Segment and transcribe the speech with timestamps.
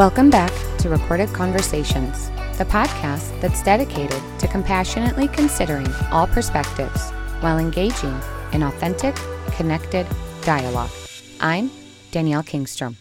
[0.00, 7.58] Welcome back to Recorded Conversations, the podcast that's dedicated to compassionately considering all perspectives while
[7.58, 8.18] engaging
[8.54, 9.14] in authentic,
[9.50, 10.06] connected
[10.40, 10.88] dialogue.
[11.38, 11.70] I'm
[12.12, 12.96] Danielle Kingstrom.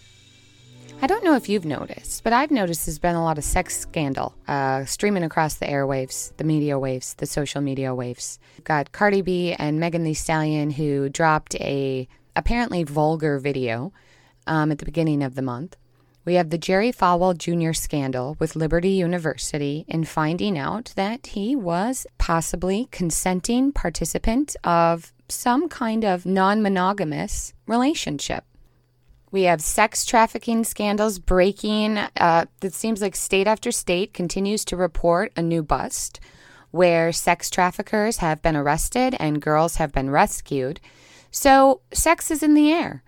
[1.01, 3.79] I don't know if you've noticed, but I've noticed there's been a lot of sex
[3.79, 8.39] scandal uh, streaming across the airwaves, the media waves, the social media waves.
[8.57, 13.93] We've got Cardi B and Megan Thee Stallion who dropped a apparently vulgar video
[14.47, 15.77] um, at the beginning of the month.
[16.29, 17.73] We have the Jerry Falwell Jr.
[17.73, 25.67] scandal with Liberty University in finding out that he was possibly consenting participant of some
[25.69, 28.43] kind of non monogamous relationship.
[29.31, 31.97] We have sex trafficking scandals breaking.
[31.97, 36.19] Uh, it seems like state after state continues to report a new bust
[36.69, 40.79] where sex traffickers have been arrested and girls have been rescued.
[41.31, 43.01] So, sex is in the air.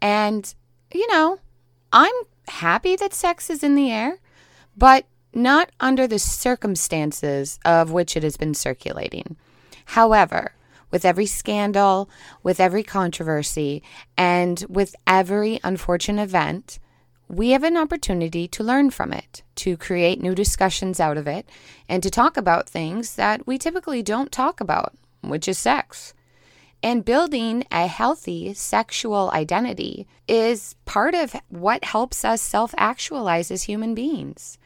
[0.00, 0.54] And,
[0.94, 1.40] you know,
[1.92, 2.14] I'm
[2.48, 4.18] happy that sex is in the air,
[4.76, 9.36] but not under the circumstances of which it has been circulating.
[9.86, 10.52] However,
[10.90, 12.08] with every scandal,
[12.42, 13.82] with every controversy,
[14.16, 16.78] and with every unfortunate event,
[17.28, 21.48] we have an opportunity to learn from it, to create new discussions out of it,
[21.88, 26.12] and to talk about things that we typically don't talk about, which is sex.
[26.82, 33.64] And building a healthy sexual identity is part of what helps us self actualize as
[33.64, 34.58] human beings.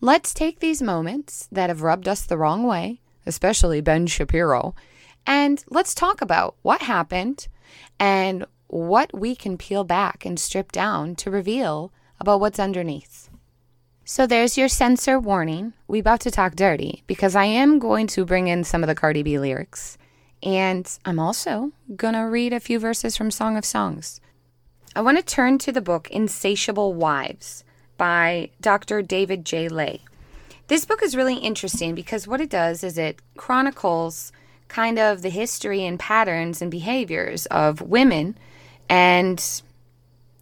[0.00, 4.76] Let's take these moments that have rubbed us the wrong way, especially Ben Shapiro,
[5.26, 7.48] and let's talk about what happened
[7.98, 13.28] and what we can peel back and strip down to reveal about what's underneath.
[14.04, 15.74] So there's your censor warning.
[15.86, 18.94] We about to talk dirty because I am going to bring in some of the
[18.94, 19.98] Cardi B lyrics.
[20.42, 24.20] And I'm also going to read a few verses from Song of Songs.
[24.94, 27.64] I want to turn to the book Insatiable Wives
[27.96, 29.02] by Dr.
[29.02, 29.68] David J.
[29.68, 30.02] Ley.
[30.68, 34.32] This book is really interesting because what it does is it chronicles
[34.68, 38.36] kind of the history and patterns and behaviors of women
[38.88, 39.62] and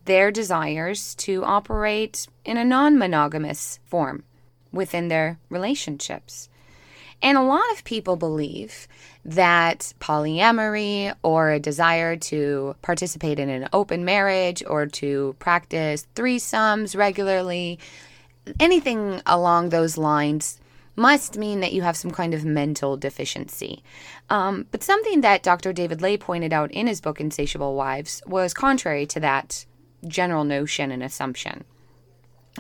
[0.05, 4.25] their desires to operate in a non monogamous form
[4.73, 6.49] within their relationships.
[7.23, 8.87] And a lot of people believe
[9.25, 16.97] that polyamory or a desire to participate in an open marriage or to practice threesomes
[16.97, 17.79] regularly,
[18.61, 20.61] anything along those lines,
[20.95, 23.83] must mean that you have some kind of mental deficiency.
[24.31, 25.73] Um, but something that Dr.
[25.73, 29.67] David Ley pointed out in his book Insatiable Wives was contrary to that
[30.07, 31.65] general notion and assumption.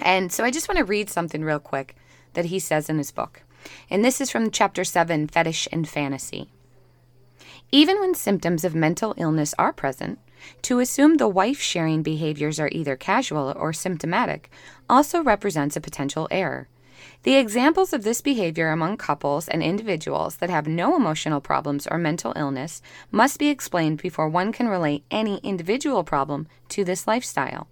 [0.02, 1.96] And so I just want to read something real quick
[2.34, 3.42] that he says in his book.
[3.91, 6.50] And this is from chapter 7 Fetish and Fantasy.
[7.72, 10.19] Even when symptoms of mental illness are present,
[10.62, 14.50] to assume the wife sharing behaviors are either casual or symptomatic
[14.88, 16.69] also represents a potential error.
[17.25, 21.98] The examples of this behavior among couples and individuals that have no emotional problems or
[21.98, 27.66] mental illness must be explained before one can relate any individual problem to this lifestyle.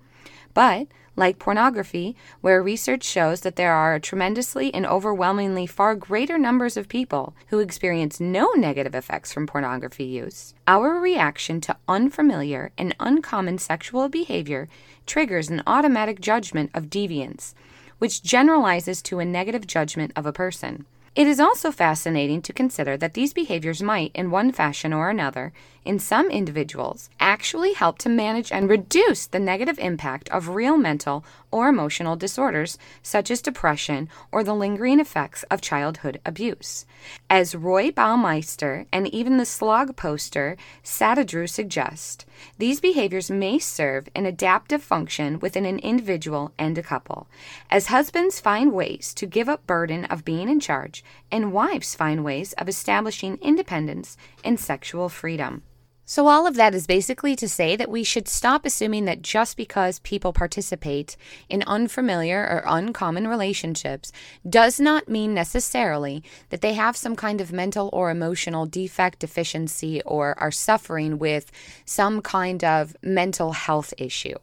[0.54, 6.76] But, like pornography, where research shows that there are tremendously and overwhelmingly far greater numbers
[6.76, 12.94] of people who experience no negative effects from pornography use, our reaction to unfamiliar and
[13.00, 14.68] uncommon sexual behavior
[15.06, 17.54] triggers an automatic judgment of deviance
[17.98, 20.86] which generalizes to a negative judgment of a person.
[21.14, 25.52] It is also fascinating to consider that these behaviors might, in one fashion or another,
[25.84, 31.24] in some individuals, actually help to manage and reduce the negative impact of real mental
[31.50, 36.86] or emotional disorders, such as depression or the lingering effects of childhood abuse.
[37.28, 42.24] As Roy Baumeister and even the slog poster Satadrew suggest,
[42.58, 47.28] these behaviors may serve an adaptive function within an individual and a couple.
[47.70, 52.24] As husbands find ways to give up burden of being in charge, and wives find
[52.24, 55.62] ways of establishing independence and sexual freedom.
[56.06, 59.56] So, all of that is basically to say that we should stop assuming that just
[59.56, 61.16] because people participate
[61.48, 64.12] in unfamiliar or uncommon relationships
[64.46, 70.02] does not mean necessarily that they have some kind of mental or emotional defect, deficiency,
[70.02, 71.50] or are suffering with
[71.86, 74.36] some kind of mental health issue.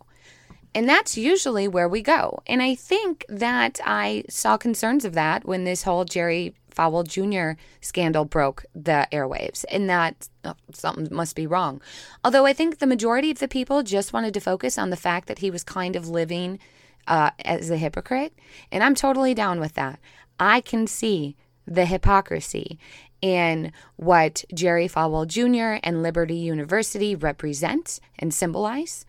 [0.73, 2.41] And that's usually where we go.
[2.47, 7.59] And I think that I saw concerns of that when this whole Jerry Falwell Jr.
[7.81, 11.81] scandal broke the airwaves, and that oh, something must be wrong.
[12.23, 15.27] Although I think the majority of the people just wanted to focus on the fact
[15.27, 16.59] that he was kind of living
[17.07, 18.33] uh, as a hypocrite,
[18.71, 19.99] and I'm totally down with that.
[20.39, 21.35] I can see
[21.67, 22.79] the hypocrisy
[23.21, 25.79] in what Jerry Falwell Jr.
[25.83, 29.05] and Liberty University represent and symbolize.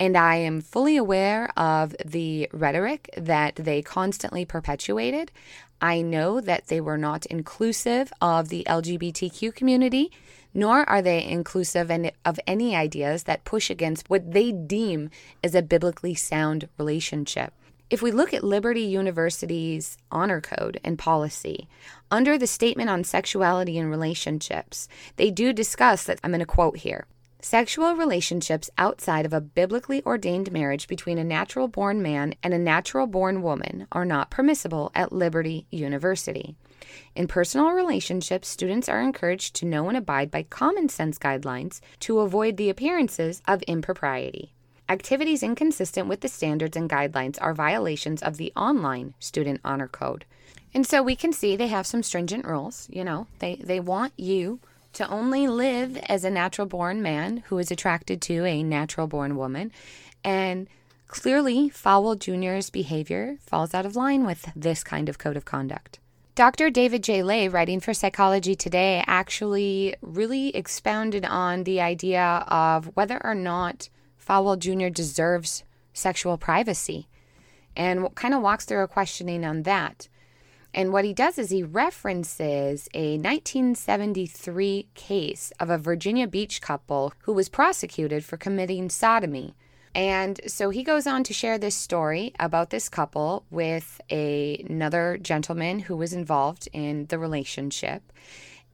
[0.00, 5.32] And I am fully aware of the rhetoric that they constantly perpetuated.
[5.80, 10.12] I know that they were not inclusive of the LGBTQ community,
[10.54, 11.90] nor are they inclusive
[12.24, 15.10] of any ideas that push against what they deem
[15.42, 17.52] as a biblically sound relationship.
[17.90, 21.68] If we look at Liberty University's honor code and policy,
[22.10, 26.78] under the statement on sexuality and relationships, they do discuss that I'm going to quote
[26.78, 27.06] here.
[27.48, 32.58] Sexual relationships outside of a biblically ordained marriage between a natural born man and a
[32.58, 36.56] natural born woman are not permissible at Liberty University.
[37.14, 42.18] In personal relationships, students are encouraged to know and abide by common sense guidelines to
[42.18, 44.52] avoid the appearances of impropriety.
[44.86, 50.26] Activities inconsistent with the standards and guidelines are violations of the online student honor code.
[50.74, 52.88] And so we can see they have some stringent rules.
[52.92, 54.60] You know, they, they want you
[54.94, 59.36] to only live as a natural born man who is attracted to a natural born
[59.36, 59.72] woman.
[60.24, 60.68] And
[61.06, 65.98] clearly, Falwell Jr.'s behavior falls out of line with this kind of code of conduct.
[66.34, 66.70] Dr.
[66.70, 67.24] David J.
[67.24, 73.88] Ley, writing for Psychology Today, actually really expounded on the idea of whether or not
[74.24, 74.88] Falwell Jr.
[74.88, 77.08] deserves sexual privacy
[77.74, 80.08] and kind of walks through a questioning on that.
[80.74, 87.12] And what he does is he references a 1973 case of a Virginia Beach couple
[87.20, 89.54] who was prosecuted for committing sodomy.
[89.94, 95.18] And so he goes on to share this story about this couple with a, another
[95.20, 98.12] gentleman who was involved in the relationship.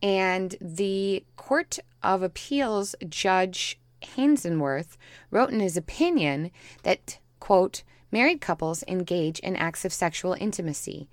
[0.03, 4.99] And the Court of Appeals judge Haynsworth
[5.31, 6.51] wrote in his opinion
[6.83, 11.09] that, quote, married couples engage in acts of sexual intimacy.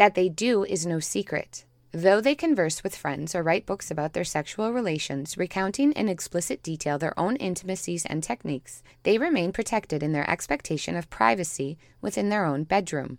[0.00, 1.66] That they do is no secret.
[1.92, 6.62] Though they converse with friends or write books about their sexual relations, recounting in explicit
[6.62, 12.30] detail their own intimacies and techniques, they remain protected in their expectation of privacy within
[12.30, 13.18] their own bedroom.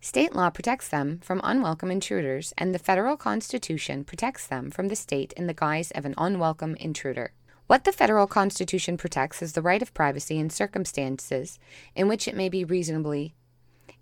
[0.00, 4.96] State law protects them from unwelcome intruders, and the federal constitution protects them from the
[4.96, 7.34] state in the guise of an unwelcome intruder.
[7.66, 11.58] What the federal constitution protects is the right of privacy in circumstances
[11.94, 13.34] in which it may be reasonably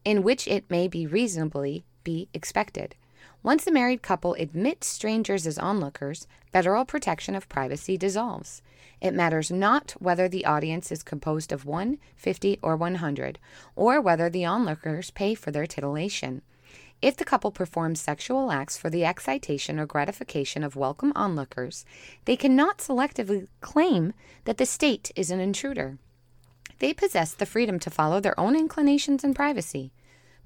[0.05, 2.95] in which it may be reasonably be expected.
[3.43, 8.63] Once a married couple admits strangers as onlookers, federal protection of privacy dissolves.
[9.01, 13.41] It matters not whether the audience is composed of one, fifty, or 100,
[13.75, 16.43] or whether the onlookers pay for their titillation.
[17.03, 21.85] If the couple performs sexual acts for the excitation or gratification of welcome onlookers,
[22.27, 24.15] they cannot selectively claim
[24.45, 25.99] that the state is an intruder.
[26.79, 29.93] They possess the freedom to follow their own inclinations in privacy.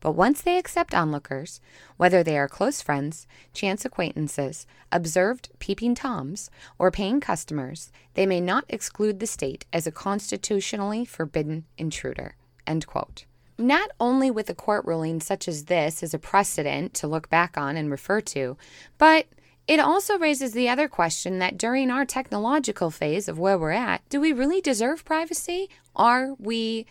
[0.07, 1.61] But once they accept onlookers,
[1.97, 6.49] whether they are close friends, chance acquaintances, observed peeping toms,
[6.79, 12.37] or paying customers, they may not exclude the state as a constitutionally forbidden intruder.
[12.69, 13.25] End quote
[13.59, 17.59] not only with a court ruling such as this as a precedent to look back
[17.59, 18.57] on and refer to,
[18.99, 19.27] but
[19.67, 24.09] it also raises the other question that during our technological phase of where we're at,
[24.09, 25.69] do we really deserve privacy?
[25.97, 26.87] Are we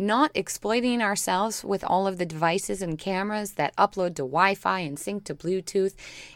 [0.00, 4.80] not exploiting ourselves with all of the devices and cameras that upload to Wi Fi
[4.80, 5.94] and sync to Bluetooth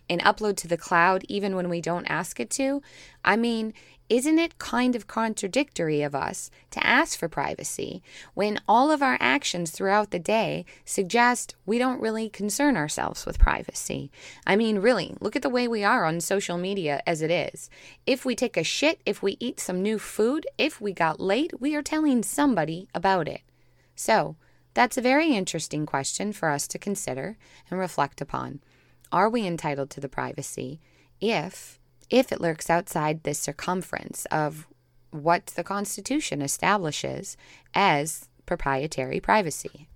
[0.09, 2.83] and upload to the cloud even when we don't ask it to?
[3.25, 3.73] I mean,
[4.11, 8.03] isn't it kind of contradictory of us to ask for privacy
[8.35, 13.39] when all of our actions throughout the day suggest we don't really concern ourselves with
[13.39, 14.11] privacy?
[14.47, 17.71] I mean, really, look at the way we are on social media as it is.
[18.07, 21.59] If we take a shit, if we eat some new food, if we got late,
[21.59, 23.41] we are telling somebody about it.
[23.95, 24.37] So,
[24.75, 27.37] that's a very interesting question for us to consider
[27.71, 28.61] and reflect upon.
[29.13, 30.81] Are we entitled to the privacy
[31.21, 31.79] if
[32.11, 34.67] if it lurks outside the circumference of
[35.11, 37.37] what the Constitution establishes
[37.73, 39.89] as proprietary privacy.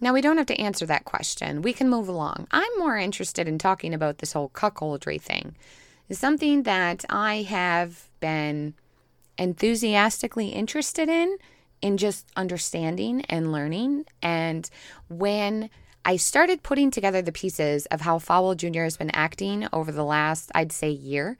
[0.00, 1.62] Now, we don't have to answer that question.
[1.62, 2.46] We can move along.
[2.50, 5.56] I'm more interested in talking about this whole cuckoldry thing.
[6.08, 8.74] It's something that I have been
[9.38, 11.38] enthusiastically interested in,
[11.84, 14.06] in just understanding and learning.
[14.22, 14.68] And
[15.08, 15.68] when
[16.02, 18.84] I started putting together the pieces of how Falwell Jr.
[18.84, 21.36] has been acting over the last, I'd say, year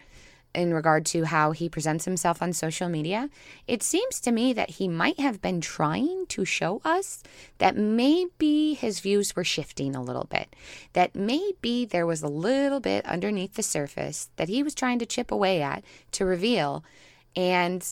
[0.55, 3.31] in regard to how he presents himself on social media.
[3.67, 7.23] It seems to me that he might have been trying to show us
[7.57, 10.55] that maybe his views were shifting a little bit,
[10.93, 15.07] that maybe there was a little bit underneath the surface that he was trying to
[15.07, 15.83] chip away at
[16.13, 16.85] to reveal.
[17.35, 17.83] And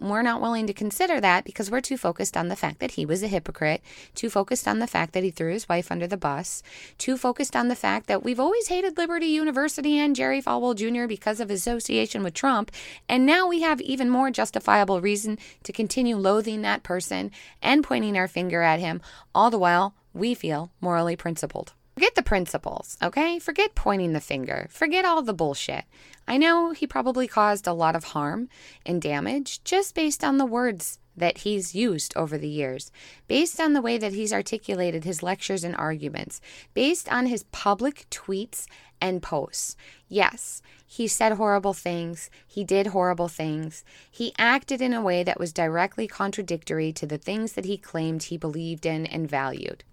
[0.00, 3.06] we're not willing to consider that because we're too focused on the fact that he
[3.06, 3.82] was a hypocrite,
[4.14, 6.62] too focused on the fact that he threw his wife under the bus,
[6.98, 11.06] too focused on the fact that we've always hated Liberty University and Jerry Falwell Jr.
[11.06, 12.70] because of his association with Trump.
[13.08, 17.30] And now we have even more justifiable reason to continue loathing that person
[17.62, 19.00] and pointing our finger at him,
[19.34, 21.72] all the while we feel morally principled.
[21.94, 23.38] Forget the principles, okay?
[23.38, 24.66] Forget pointing the finger.
[24.68, 25.84] Forget all the bullshit.
[26.26, 28.48] I know he probably caused a lot of harm
[28.84, 32.90] and damage just based on the words that he's used over the years,
[33.28, 36.40] based on the way that he's articulated his lectures and arguments,
[36.74, 38.66] based on his public tweets
[39.00, 39.76] and posts.
[40.08, 42.28] Yes, he said horrible things.
[42.44, 43.84] He did horrible things.
[44.10, 48.24] He acted in a way that was directly contradictory to the things that he claimed
[48.24, 49.84] he believed in and valued.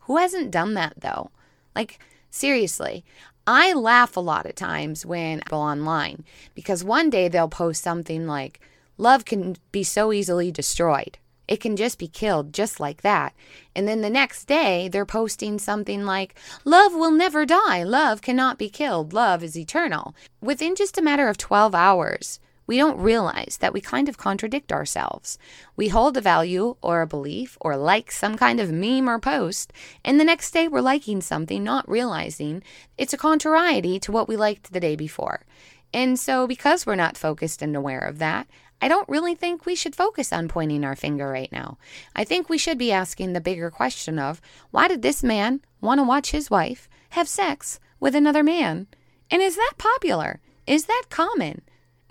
[0.00, 1.30] Who hasn't done that though?
[1.74, 1.98] Like,
[2.30, 3.04] seriously,
[3.46, 8.26] I laugh a lot of times when people online because one day they'll post something
[8.26, 8.60] like,
[8.96, 11.18] Love can be so easily destroyed.
[11.46, 13.34] It can just be killed just like that.
[13.76, 17.82] And then the next day, they're posting something like, Love will never die.
[17.82, 19.12] Love cannot be killed.
[19.12, 20.14] Love is eternal.
[20.40, 24.72] Within just a matter of 12 hours, we don't realize that we kind of contradict
[24.72, 25.38] ourselves.
[25.76, 29.72] We hold a value or a belief or like some kind of meme or post,
[30.04, 32.62] and the next day we're liking something, not realizing
[32.96, 35.44] it's a contrariety to what we liked the day before.
[35.92, 38.48] And so, because we're not focused and aware of that,
[38.80, 41.78] I don't really think we should focus on pointing our finger right now.
[42.16, 44.40] I think we should be asking the bigger question of
[44.72, 48.88] why did this man want to watch his wife have sex with another man?
[49.30, 50.40] And is that popular?
[50.66, 51.62] Is that common?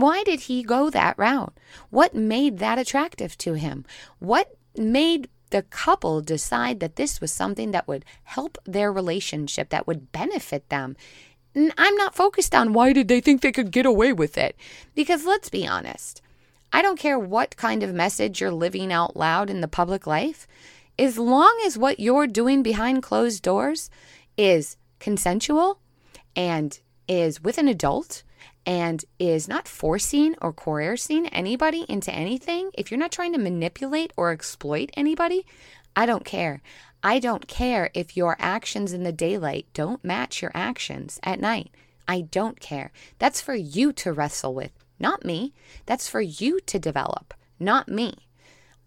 [0.03, 1.57] Why did he go that route?
[1.89, 3.85] What made that attractive to him?
[4.19, 9.87] What made the couple decide that this was something that would help their relationship, that
[9.87, 10.97] would benefit them?
[11.55, 14.57] I'm not focused on why did they think they could get away with it?
[14.93, 16.21] Because let's be honest,
[16.73, 20.47] I don't care what kind of message you're living out loud in the public life,
[20.99, 23.89] as long as what you're doing behind closed doors
[24.35, 25.79] is consensual
[26.35, 28.23] and is with an adult
[28.65, 34.13] and is not forcing or coercing anybody into anything, if you're not trying to manipulate
[34.15, 35.45] or exploit anybody,
[35.95, 36.61] I don't care.
[37.03, 41.71] I don't care if your actions in the daylight don't match your actions at night.
[42.07, 42.91] I don't care.
[43.19, 45.53] That's for you to wrestle with, not me.
[45.85, 48.15] That's for you to develop, not me.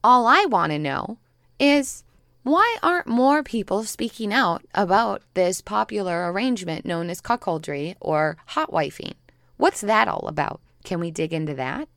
[0.02, 1.18] All I want to know
[1.59, 2.04] is
[2.42, 8.71] why aren't more people speaking out about this popular arrangement known as cuckoldry or hot
[8.71, 9.14] wifing?
[9.56, 10.60] What's that all about?
[10.84, 11.88] Can we dig into that?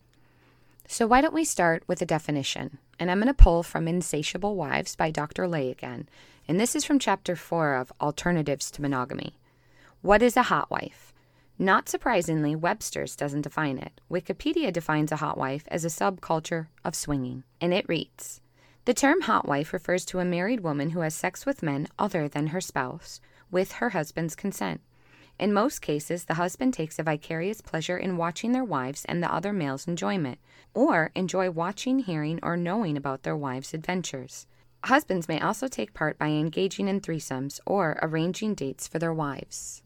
[0.87, 2.79] So, why don't we start with a definition?
[2.97, 5.47] And I'm going to pull from Insatiable Wives by Dr.
[5.47, 6.09] Ley again.
[6.47, 9.35] And this is from chapter 4 of Alternatives to Monogamy.
[10.01, 11.13] What is a hot wife?
[11.59, 13.99] Not surprisingly, Webster's doesn't define it.
[14.09, 18.39] Wikipedia defines a hot wife as a subculture of swinging, and it reads
[18.85, 22.29] The term hot wife refers to a married woman who has sex with men other
[22.29, 23.19] than her spouse,
[23.51, 24.79] with her husband's consent.
[25.39, 29.33] In most cases, the husband takes a vicarious pleasure in watching their wives and the
[29.33, 30.37] other male's enjoyment,
[30.73, 34.47] or enjoy watching, hearing, or knowing about their wives' adventures.
[34.83, 39.81] Husbands may also take part by engaging in threesomes or arranging dates for their wives.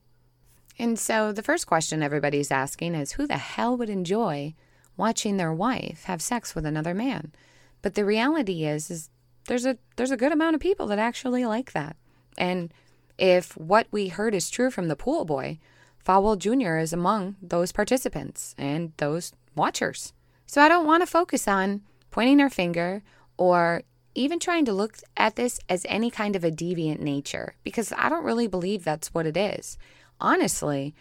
[0.79, 4.55] And so the first question everybody's asking is who the hell would enjoy
[4.98, 7.31] watching their wife have sex with another man?
[7.83, 9.10] But the reality is is
[9.48, 11.95] there's a there's a good amount of people that actually like that.
[12.38, 12.74] And
[13.17, 15.60] if what we heard is true from the pool boy,
[16.05, 16.77] Falwell Jr.
[16.77, 20.13] is among those participants and those watchers.
[20.46, 23.01] So I don't want to focus on pointing our finger
[23.38, 23.84] or
[24.15, 28.10] even trying to look at this as any kind of a deviant nature because I
[28.10, 29.77] don't really believe that's what it is.
[30.20, 30.93] Honestly,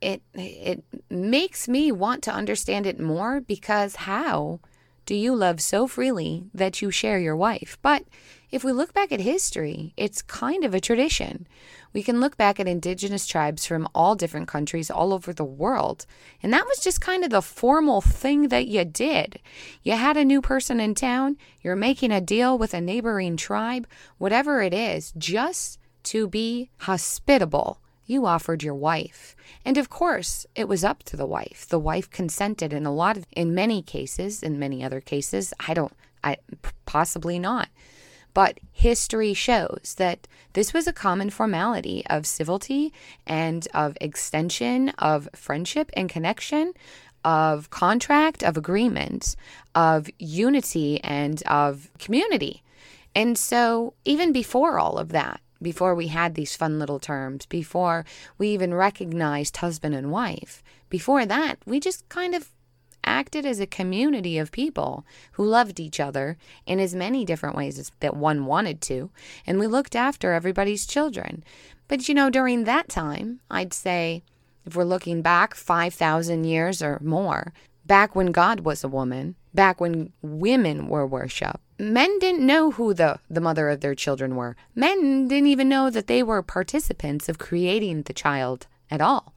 [0.00, 4.60] it it makes me want to understand it more because how
[5.06, 7.78] do you love so freely that you share your wife?
[7.80, 8.04] But
[8.50, 11.46] if we look back at history, it's kind of a tradition.
[11.92, 16.06] We can look back at indigenous tribes from all different countries all over the world,
[16.42, 19.40] and that was just kind of the formal thing that you did.
[19.82, 23.86] You had a new person in town, you're making a deal with a neighboring tribe,
[24.18, 27.80] whatever it is, just to be hospitable.
[28.04, 29.34] You offered your wife.
[29.64, 31.66] And of course, it was up to the wife.
[31.68, 35.74] The wife consented in a lot of in many cases, in many other cases, I
[35.74, 36.38] don't I
[36.84, 37.68] possibly not.
[38.36, 42.92] But history shows that this was a common formality of civility
[43.26, 46.74] and of extension of friendship and connection,
[47.24, 49.36] of contract, of agreement,
[49.74, 52.62] of unity, and of community.
[53.14, 58.04] And so, even before all of that, before we had these fun little terms, before
[58.36, 62.52] we even recognized husband and wife, before that, we just kind of
[63.06, 66.36] acted as a community of people who loved each other
[66.66, 69.10] in as many different ways as that one wanted to,
[69.46, 71.44] and we looked after everybody's children.
[71.88, 74.22] But you know, during that time, I'd say
[74.66, 77.52] if we're looking back 5,000 years or more,
[77.84, 82.92] back when God was a woman, back when women were worshiped, men didn't know who
[82.92, 84.56] the, the mother of their children were.
[84.74, 89.35] Men didn't even know that they were participants of creating the child at all.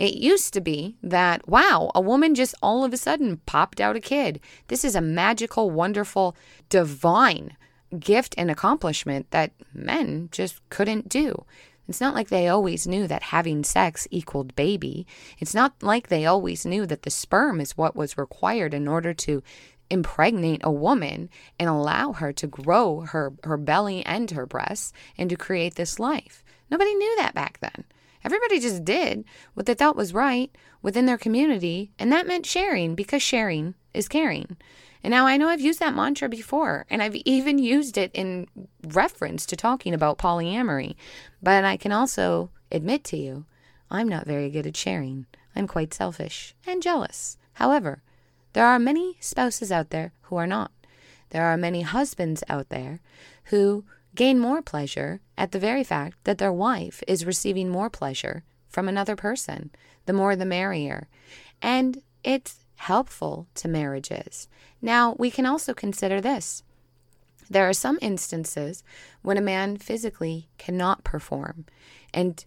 [0.00, 3.96] It used to be that, wow, a woman just all of a sudden popped out
[3.96, 4.40] a kid.
[4.68, 6.34] This is a magical, wonderful,
[6.70, 7.54] divine
[7.98, 11.44] gift and accomplishment that men just couldn't do.
[11.86, 15.06] It's not like they always knew that having sex equaled baby.
[15.38, 19.12] It's not like they always knew that the sperm is what was required in order
[19.12, 19.42] to
[19.90, 21.28] impregnate a woman
[21.58, 25.98] and allow her to grow her, her belly and her breasts and to create this
[25.98, 26.42] life.
[26.70, 27.84] Nobody knew that back then.
[28.24, 29.24] Everybody just did
[29.54, 30.50] what they thought was right
[30.82, 34.56] within their community, and that meant sharing because sharing is caring.
[35.02, 38.46] And now I know I've used that mantra before, and I've even used it in
[38.86, 40.96] reference to talking about polyamory.
[41.42, 43.46] But I can also admit to you,
[43.90, 45.26] I'm not very good at sharing.
[45.56, 47.38] I'm quite selfish and jealous.
[47.54, 48.02] However,
[48.52, 50.70] there are many spouses out there who are not.
[51.30, 53.00] There are many husbands out there
[53.44, 58.44] who gain more pleasure at the very fact that their wife is receiving more pleasure
[58.68, 59.70] from another person.
[60.06, 61.08] The more the merrier.
[61.62, 64.48] And it's helpful to marriages.
[64.80, 66.62] Now, we can also consider this.
[67.48, 68.82] There are some instances
[69.22, 71.66] when a man physically cannot perform
[72.14, 72.44] and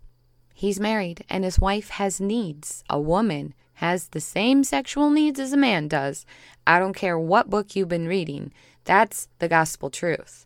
[0.54, 2.84] he's married and his wife has needs.
[2.90, 6.26] A woman has the same sexual needs as a man does.
[6.66, 8.54] I don't care what book you've been reading,
[8.86, 10.46] that's the gospel truth.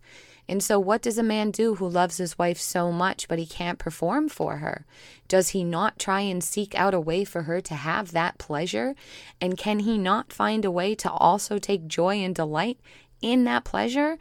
[0.49, 3.45] And so, what does a man do who loves his wife so much but he
[3.45, 4.85] can't perform for her?
[5.27, 8.95] Does he not try and seek out a way for her to have that pleasure?
[9.41, 12.79] And can he not find a way to also take joy and delight
[13.21, 14.17] in that pleasure?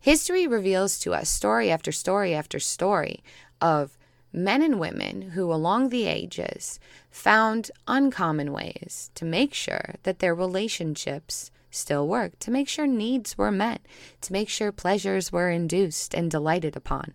[0.00, 3.22] History reveals to us story after story after story
[3.60, 3.96] of
[4.32, 10.34] men and women who, along the ages, found uncommon ways to make sure that their
[10.34, 13.80] relationships still work to make sure needs were met,
[14.22, 17.14] to make sure pleasures were induced and delighted upon.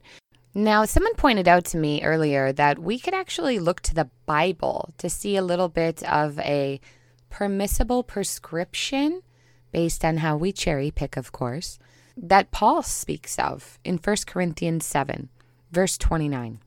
[0.54, 4.94] Now, someone pointed out to me earlier that we could actually look to the Bible
[5.00, 6.80] to see a little bit of a
[7.30, 9.22] permissible prescription
[9.74, 11.78] based on how we cherry pick, of course,
[12.16, 15.28] that Paul speaks of in 1 Corinthians 7,
[15.72, 16.60] verse 29.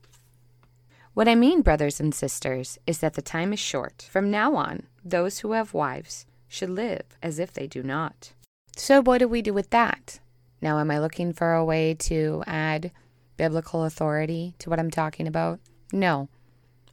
[1.15, 4.07] What I mean, brothers and sisters, is that the time is short.
[4.11, 8.33] From now on, those who have wives should live as if they do not.
[8.75, 10.19] So, what do we do with that?
[10.61, 12.91] Now, am I looking for a way to add
[13.37, 15.59] biblical authority to what I'm talking about?
[15.93, 16.27] No.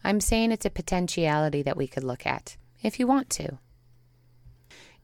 [0.04, 3.58] I'm saying it's a potentiality that we could look at if you want to.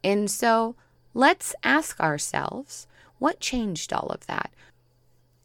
[0.05, 0.77] And so
[1.15, 2.87] let's ask ourselves
[3.19, 4.53] what changed all of that?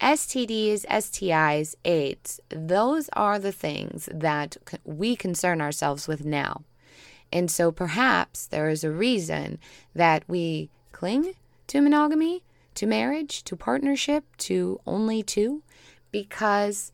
[0.02, 6.64] STDs, STIs, AIDS, those are the things that we concern ourselves with now.
[7.32, 9.60] And so perhaps there is a reason
[9.94, 11.34] that we cling
[11.68, 12.44] to monogamy,
[12.76, 15.64] to marriage, to partnership, to only two,
[16.12, 16.92] because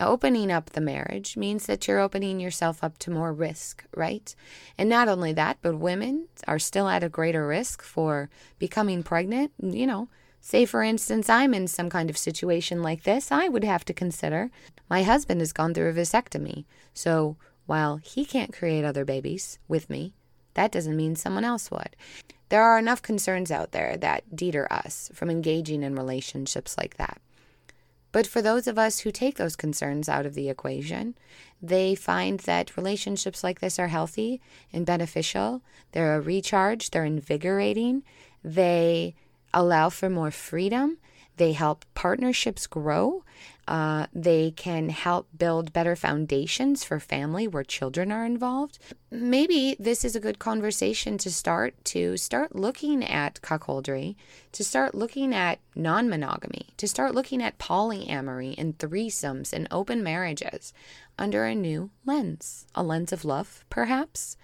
[0.00, 4.34] opening up the marriage means that you're opening yourself up to more risk, right?
[4.76, 9.52] And not only that, but women are still at a greater risk for becoming pregnant.
[9.60, 10.08] You know,
[10.40, 13.92] say for instance, I'm in some kind of situation like this, I would have to
[13.92, 14.50] consider
[14.88, 16.64] my husband has gone through a vasectomy.
[16.94, 17.36] So
[17.68, 20.14] while he can't create other babies with me,
[20.54, 21.94] that doesn't mean someone else would.
[22.48, 27.20] There are enough concerns out there that deter us from engaging in relationships like that.
[28.10, 31.14] But for those of us who take those concerns out of the equation,
[31.60, 34.40] they find that relationships like this are healthy
[34.72, 35.60] and beneficial.
[35.92, 38.02] They're a recharge, they're invigorating,
[38.42, 39.14] they
[39.52, 40.96] allow for more freedom,
[41.38, 43.24] they help partnerships grow.
[43.66, 48.78] Uh, they can help build better foundations for family where children are involved.
[49.10, 54.16] Maybe this is a good conversation to start to start looking at cuckoldry,
[54.52, 60.02] to start looking at non monogamy, to start looking at polyamory and threesomes and open
[60.02, 60.72] marriages
[61.18, 64.36] under a new lens, a lens of love, perhaps,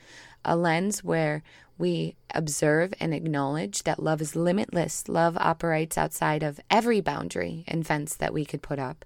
[0.45, 1.43] a lens where
[1.77, 5.09] we observe and acknowledge that love is limitless.
[5.09, 9.05] Love operates outside of every boundary and fence that we could put up.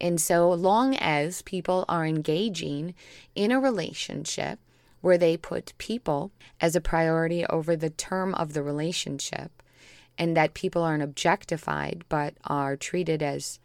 [0.00, 2.94] And so long as people are engaging
[3.34, 4.58] in a relationship
[5.00, 9.62] where they put people as a priority over the term of the relationship,
[10.16, 13.58] and that people aren't objectified but are treated as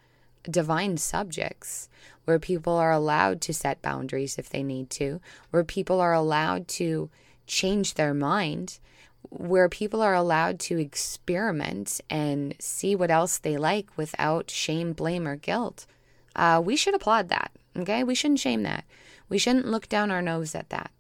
[0.44, 1.88] divine subjects,
[2.26, 6.68] where people are allowed to set boundaries if they need to, where people are allowed
[6.68, 7.10] to
[7.50, 8.80] change their mind,
[9.30, 15.28] where people are allowed to experiment and see what else they like without shame, blame,
[15.28, 15.86] or guilt.
[16.36, 17.52] Uh, we should applaud that.
[17.78, 18.04] Okay.
[18.04, 18.86] We shouldn't shame that.
[19.28, 20.92] We shouldn't look down our nose at that.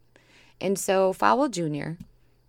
[0.62, 2.03] And so Falwell Jr.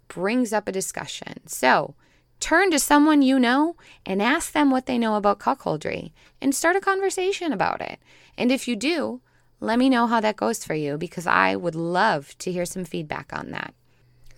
[0.08, 1.46] brings up a discussion.
[1.46, 1.94] So
[2.40, 6.76] turn to someone you know and ask them what they know about cuckoldry and start
[6.76, 7.98] a conversation about it.
[8.36, 9.20] And if you do,
[9.60, 12.84] let me know how that goes for you because I would love to hear some
[12.84, 13.74] feedback on that.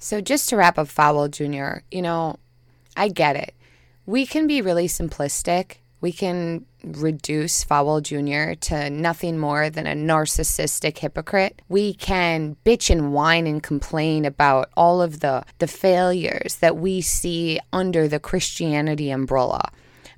[0.03, 2.35] So, just to wrap up Falwell Jr., you know,
[2.97, 3.55] I get it.
[4.05, 5.77] We can be really simplistic.
[6.01, 8.59] We can reduce Falwell Jr.
[8.67, 11.63] to nothing more than a narcissistic hypocrite.
[11.69, 17.01] We can bitch and whine and complain about all of the, the failures that we
[17.01, 19.71] see under the Christianity umbrella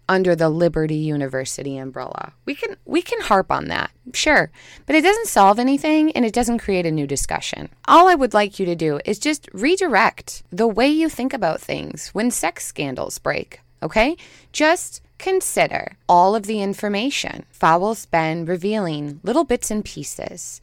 [0.09, 2.33] under the Liberty University umbrella.
[2.45, 3.90] We can we can harp on that.
[4.12, 4.51] Sure,
[4.87, 7.69] but it doesn't solve anything and it doesn't create a new discussion.
[7.87, 11.61] All I would like you to do is just redirect the way you think about
[11.61, 14.17] things when sex scandals break, okay?
[14.53, 20.61] Just consider all of the information Falwell's been revealing little bits and pieces.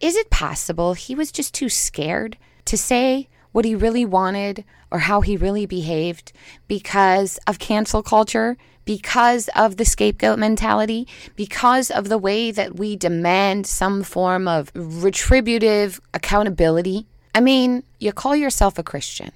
[0.00, 5.00] Is it possible he was just too scared to say what he really wanted or
[5.00, 6.32] how he really behaved
[6.68, 12.96] because of cancel culture, because of the scapegoat mentality, because of the way that we
[12.96, 17.06] demand some form of retributive accountability.
[17.34, 19.30] I mean, you call yourself a Christian.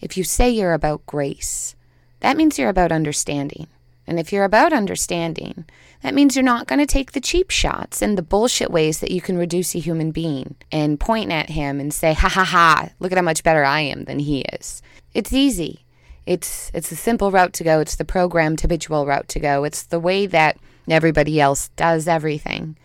[0.00, 1.76] If you say you're about grace,
[2.20, 3.68] that means you're about understanding.
[4.12, 5.64] And if you're about understanding,
[6.02, 9.10] that means you're not going to take the cheap shots and the bullshit ways that
[9.10, 12.90] you can reduce a human being and point at him and say, ha ha ha,
[13.00, 14.82] look at how much better I am than he is.
[15.14, 15.86] It's easy.
[16.26, 17.80] It's it's the simple route to go.
[17.80, 19.64] It's the programmed habitual route to go.
[19.64, 20.58] It's the way that
[20.90, 22.76] everybody else does everything.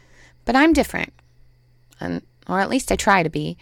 [0.45, 1.11] But I'm different.
[1.99, 3.57] And or at least I try to be.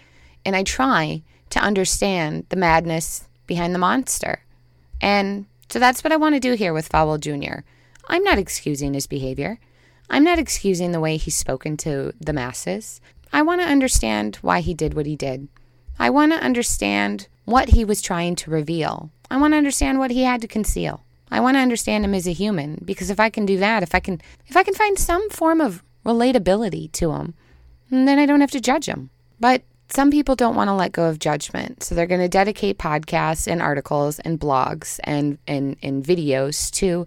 [0.46, 4.44] And I try to understand the madness behind the monster.
[5.02, 7.62] And so that's what I want to do here with Falwell Jr.
[8.08, 9.60] I'm not excusing his behavior.
[10.10, 13.02] I'm not excusing the way he's spoken to the masses.
[13.34, 15.48] I want to understand why he did what he did.
[15.98, 19.12] I want to understand what he was trying to reveal.
[19.30, 21.04] I want to understand what he had to conceal.
[21.32, 23.96] I want to understand him as a human because if I can do that, if
[23.96, 27.34] I can if I can find some form of relatability to him,
[27.90, 29.10] then I don't have to judge him.
[29.40, 31.84] But some people don't want to let go of judgment.
[31.84, 37.06] So they're going to dedicate podcasts and articles and blogs and, and, and videos to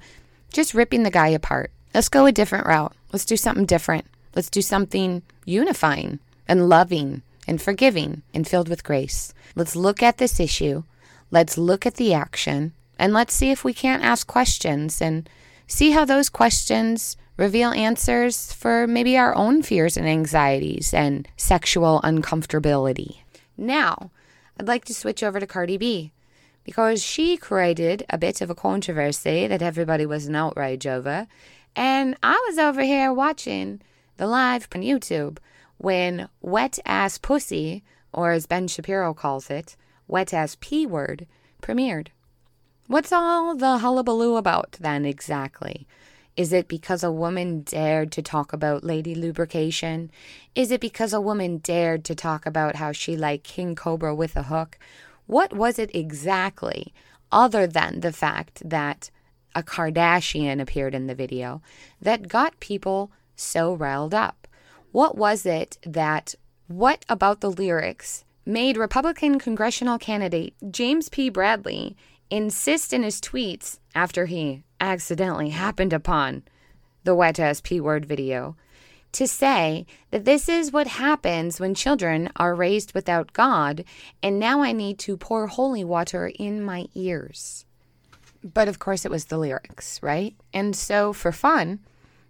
[0.52, 1.70] just ripping the guy apart.
[1.94, 2.94] Let's go a different route.
[3.12, 4.06] Let's do something different.
[4.34, 9.34] Let's do something unifying and loving and forgiving and filled with grace.
[9.56, 10.84] Let's look at this issue.
[11.30, 15.28] Let's look at the action and let's see if we can't ask questions and
[15.66, 22.02] see how those questions reveal answers for maybe our own fears and anxieties and sexual
[22.02, 23.18] uncomfortability.
[23.56, 24.10] Now,
[24.60, 26.12] I'd like to switch over to Cardi B
[26.64, 31.26] because she created a bit of a controversy that everybody was in outrage over.
[31.74, 33.80] And I was over here watching
[34.16, 35.38] the live on YouTube
[35.78, 39.76] when Wet Ass Pussy, or as Ben Shapiro calls it,
[40.08, 41.26] Wet Ass P Word,
[41.62, 42.08] premiered.
[42.88, 45.86] What's all the hullabaloo about then exactly?
[46.38, 50.12] Is it because a woman dared to talk about lady lubrication?
[50.54, 54.36] Is it because a woman dared to talk about how she liked King Cobra with
[54.36, 54.78] a hook?
[55.26, 56.94] What was it exactly,
[57.32, 59.10] other than the fact that
[59.56, 61.60] a Kardashian appeared in the video,
[62.00, 64.46] that got people so riled up?
[64.92, 66.36] What was it that,
[66.68, 71.30] what about the lyrics made Republican congressional candidate James P.
[71.30, 71.96] Bradley
[72.30, 76.44] insist in his tweets after he accidentally happened upon
[77.02, 78.56] the wet ass P word video
[79.10, 83.84] to say that this is what happens when children are raised without God,
[84.22, 87.64] and now I need to pour holy water in my ears.
[88.44, 90.36] But of course, it was the lyrics, right?
[90.54, 91.80] And so, for fun,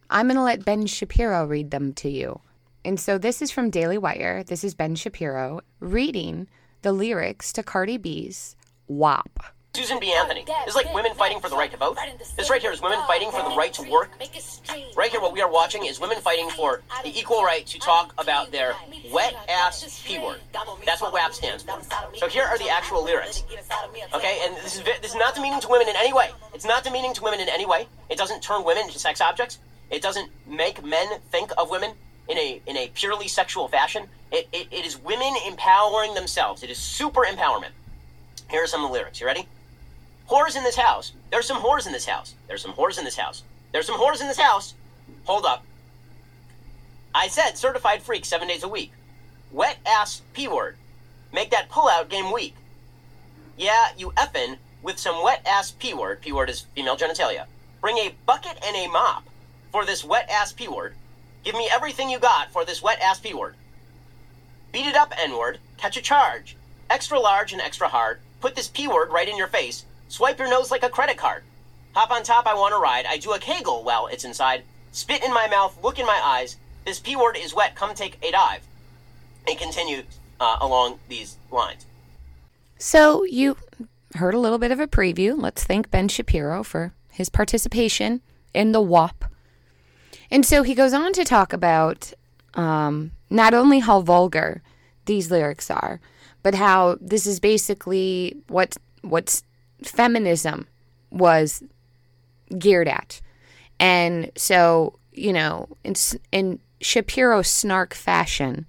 [0.09, 2.41] I'm going to let Ben Shapiro read them to you.
[2.83, 4.43] And so, this is from Daily Wire.
[4.43, 6.49] This is Ben Shapiro reading
[6.81, 9.58] the lyrics to Cardi B's WAP.
[9.79, 10.13] Susan B.
[10.13, 10.45] Anthony.
[10.45, 11.97] This is like women fighting for the right to vote.
[12.37, 14.11] This right here is women fighting for the right to work.
[14.97, 18.13] Right here, what we are watching is women fighting for the equal right to talk
[18.19, 18.75] about their
[19.13, 20.41] wet ass P word.
[20.85, 21.79] That's what WAP stands for.
[22.17, 23.45] So here are the actual lyrics.
[24.15, 26.31] Okay, and this is this is not demeaning to women in any way.
[26.53, 27.87] It's not demeaning to women in any way.
[28.11, 29.61] It doesn't turn women into sex objects.
[29.91, 31.93] It doesn't make men think of women
[32.27, 34.09] in a in a purely sexual fashion.
[34.33, 36.65] It, it, it is women empowering themselves.
[36.65, 37.71] It is super empowerment.
[38.51, 39.21] Here are some of the lyrics.
[39.21, 39.47] You ready?
[40.29, 41.13] Whores in this house.
[41.31, 42.35] There's some whores in this house.
[42.47, 43.43] There's some whores in this house.
[43.73, 44.75] There's some whores in this house.
[45.25, 45.65] Hold up.
[47.15, 48.93] I said certified freak seven days a week.
[49.51, 50.77] Wet ass P word.
[51.33, 52.55] make that pullout game weak.
[53.57, 57.47] Yeah, you effin' with some wet ass P word, P word is female genitalia.
[57.81, 59.25] Bring a bucket and a mop
[59.73, 60.95] for this wet ass P word.
[61.45, 63.55] Give me everything you got for this wet ass P word.
[64.73, 65.59] Beat it up, N word.
[65.77, 66.57] Catch a charge.
[66.91, 68.21] Extra large and extra hard.
[68.41, 69.85] Put this P word right in your face.
[70.09, 71.43] Swipe your nose like a credit card.
[71.95, 73.07] Hop on top, I want to ride.
[73.07, 74.63] I do a kegel while it's inside.
[74.93, 76.57] Spit in my mouth, look in my eyes.
[76.85, 78.63] This P word is wet, come take a dive.
[79.47, 80.03] And continue
[80.41, 81.87] uh, along these lines.
[82.79, 83.57] So you
[84.15, 85.41] heard a little bit of a preview.
[85.41, 88.21] Let's thank Ben Shapiro for his participation
[88.55, 89.25] in the WAP.
[90.31, 92.13] And so he goes on to talk about
[92.55, 94.63] um, not only how vulgar
[95.07, 96.01] these lyrics are,
[96.43, 99.43] but how this is basically what what
[99.83, 100.67] feminism
[101.11, 101.63] was
[102.59, 103.21] geared at.
[103.81, 105.95] And so, you know, in,
[106.33, 108.67] in Shapiro snark fashion,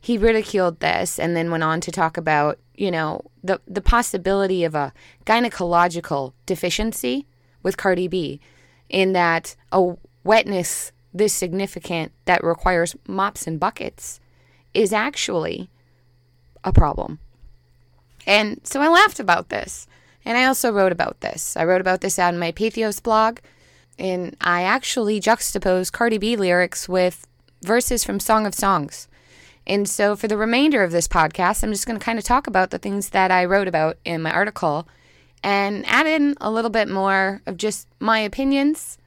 [0.00, 4.64] he ridiculed this and then went on to talk about, you know, the, the possibility
[4.64, 4.92] of a
[5.24, 7.26] gynecological deficiency
[7.62, 8.40] with Cardi B
[8.88, 14.20] in that a wetness this significant that requires mops and buckets
[14.74, 15.70] is actually
[16.62, 17.18] a problem.
[18.26, 19.86] And so I laughed about this.
[20.26, 21.56] And I also wrote about this.
[21.56, 23.38] I wrote about this on my Patheos blog.
[23.96, 27.26] And I actually juxtaposed Cardi B lyrics with
[27.62, 29.08] verses from Song of Songs.
[29.66, 32.46] And so for the remainder of this podcast, I'm just going to kind of talk
[32.46, 34.86] about the things that I wrote about in my article
[35.42, 38.98] and add in a little bit more of just my opinions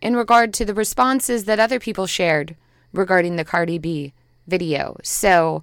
[0.00, 2.56] in regard to the responses that other people shared
[2.92, 4.14] regarding the Cardi B
[4.46, 4.96] video.
[5.02, 5.62] So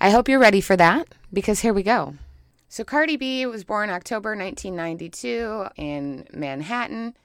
[0.00, 2.14] I hope you're ready for that because here we go.
[2.72, 7.16] So Cardi B was born October 1992 in Manhattan.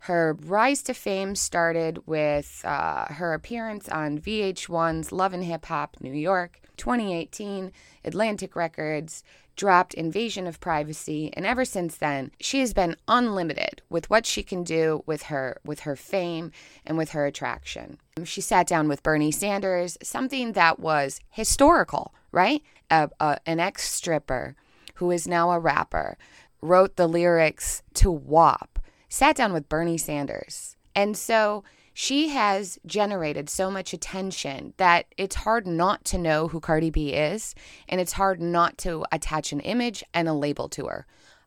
[0.00, 5.96] Her rise to fame started with uh, her appearance on VH1's Love and Hip Hop
[6.00, 7.72] New York 2018,
[8.04, 9.24] Atlantic Records,
[9.56, 14.42] dropped Invasion of Privacy, and ever since then, she has been unlimited with what she
[14.42, 16.52] can do with her with her fame
[16.84, 17.96] and with her attraction.
[18.24, 22.62] She sat down with Bernie Sanders, something that was historical, right?
[22.90, 24.56] an ex stripper
[25.00, 26.18] who is now a rapper,
[26.60, 30.76] wrote the lyrics to WAP, sat down with Bernie Sanders.
[30.94, 36.60] And so she has generated so much attention that it's hard not to know who
[36.60, 37.54] Cardi B is
[37.88, 41.06] and it's hard not to attach an image and a label to her.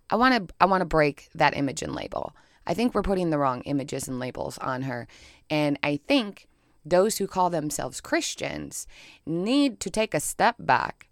[0.10, 2.36] I want to I want to break that image and label.
[2.66, 5.08] I think we're putting the wrong images and labels on her.
[5.48, 6.48] And I think
[6.84, 8.88] those who call themselves Christians
[9.28, 11.08] need to take a step back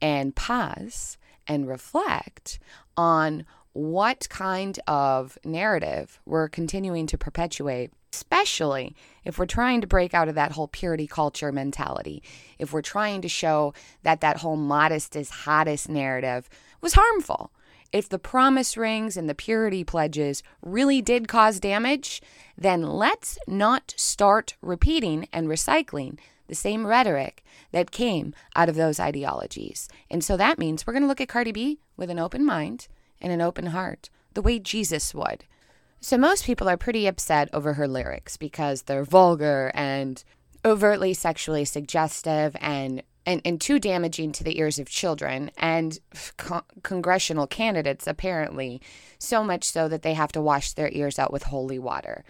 [0.00, 2.58] and pause and reflect
[2.96, 10.12] on what kind of narrative we're continuing to perpetuate especially if we're trying to break
[10.12, 12.22] out of that whole purity culture mentality,
[12.58, 16.48] if we're trying to show that that whole modest is hottest narrative
[16.80, 17.50] was harmful.
[17.90, 22.22] If the promise rings and the purity pledges really did cause damage,
[22.56, 26.18] then let's not start repeating and recycling
[26.52, 29.88] the same rhetoric that came out of those ideologies.
[30.10, 32.88] And so that means we're going to look at Cardi B with an open mind
[33.22, 35.44] and an open heart, the way Jesus would.
[36.00, 40.22] So, most people are pretty upset over her lyrics because they're vulgar and
[40.62, 46.00] overtly sexually suggestive and, and, and too damaging to the ears of children and
[46.36, 48.82] co- congressional candidates, apparently,
[49.18, 52.24] so much so that they have to wash their ears out with holy water.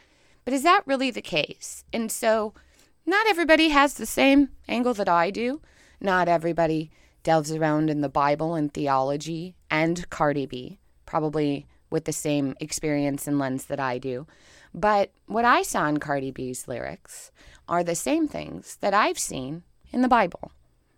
[0.45, 1.83] But is that really the case?
[1.93, 2.53] And so,
[3.07, 5.61] not everybody has the same angle that I do.
[6.01, 6.91] Not everybody
[7.23, 10.79] delves around in the Bible and theology and Cardi B.
[11.07, 14.27] Probably with the same experience and lens that I do.
[14.75, 17.31] But what I saw in Cardi B's lyrics
[17.69, 19.63] are the same things that I've seen
[19.93, 20.53] in the Bible.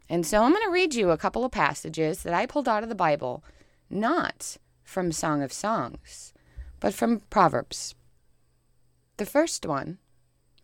[0.08, 2.82] And so I'm going to read you a couple of passages that I pulled out
[2.82, 3.42] of the Bible,
[3.90, 6.32] not from Song of Songs,
[6.78, 7.94] but from Proverbs.
[9.16, 9.98] The first one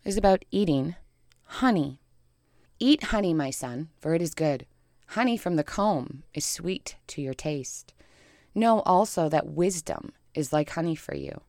[0.05, 0.95] is about eating
[1.55, 1.99] honey.
[2.79, 4.65] Eat honey, my son, for it is good.
[5.07, 7.93] Honey from the comb is sweet to your taste.
[8.55, 11.41] Know also that wisdom is like honey for you.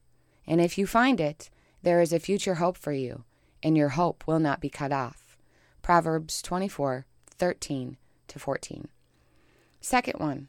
[0.44, 1.50] And if you find it,
[1.82, 3.22] there is a future hope for you,
[3.62, 5.38] and your hope will not be cut off.
[5.82, 8.88] Proverbs 24 13 to 14.
[9.80, 10.48] Second one,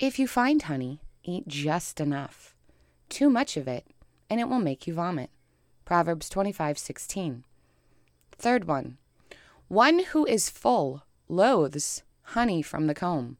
[0.00, 2.56] if you find honey, eat just enough.
[3.08, 3.86] Too much of it,
[4.28, 5.30] and it will make you vomit.
[5.84, 7.44] Proverbs 25 16.
[8.40, 8.96] Third one,
[9.68, 13.36] one who is full loathes honey from the comb,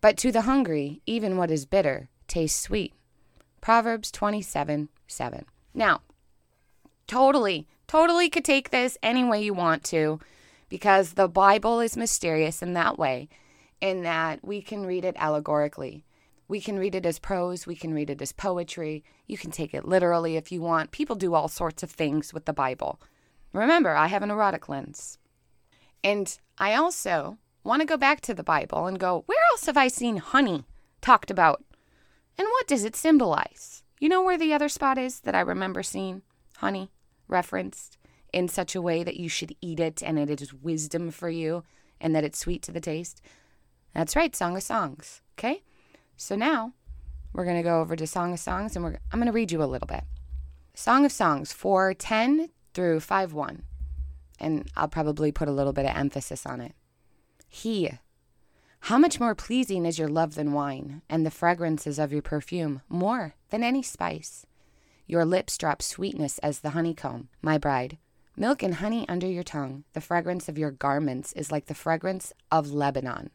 [0.00, 2.94] but to the hungry, even what is bitter tastes sweet.
[3.60, 5.44] Proverbs 27 7.
[5.74, 6.00] Now,
[7.06, 10.20] totally, totally could take this any way you want to
[10.70, 13.28] because the Bible is mysterious in that way.
[13.82, 16.06] in that we can read it allegorically.
[16.48, 19.74] We can read it as prose, we can read it as poetry, you can take
[19.74, 20.92] it literally if you want.
[20.92, 22.98] People do all sorts of things with the Bible.
[23.52, 25.18] Remember, I have an erotic lens.
[26.02, 29.76] And I also want to go back to the Bible and go, where else have
[29.76, 30.64] I seen honey
[31.00, 31.62] talked about?
[32.38, 33.82] And what does it symbolize?
[33.98, 36.22] You know where the other spot is that I remember seeing
[36.56, 36.90] honey
[37.28, 37.98] referenced
[38.32, 41.64] in such a way that you should eat it and it is wisdom for you
[42.00, 43.20] and that it's sweet to the taste?
[43.94, 45.20] That's right, Song of Songs.
[45.38, 45.62] Okay?
[46.16, 46.72] So now
[47.32, 49.52] we're going to go over to Song of Songs and we're, I'm going to read
[49.52, 50.04] you a little bit.
[50.74, 53.62] Song of Songs 410 through 5 1.
[54.38, 56.74] And I'll probably put a little bit of emphasis on it.
[57.48, 57.90] He.
[58.84, 62.80] How much more pleasing is your love than wine, and the fragrances of your perfume
[62.88, 64.46] more than any spice.
[65.06, 67.98] Your lips drop sweetness as the honeycomb, my bride.
[68.36, 69.84] Milk and honey under your tongue.
[69.92, 73.30] The fragrance of your garments is like the fragrance of Lebanon.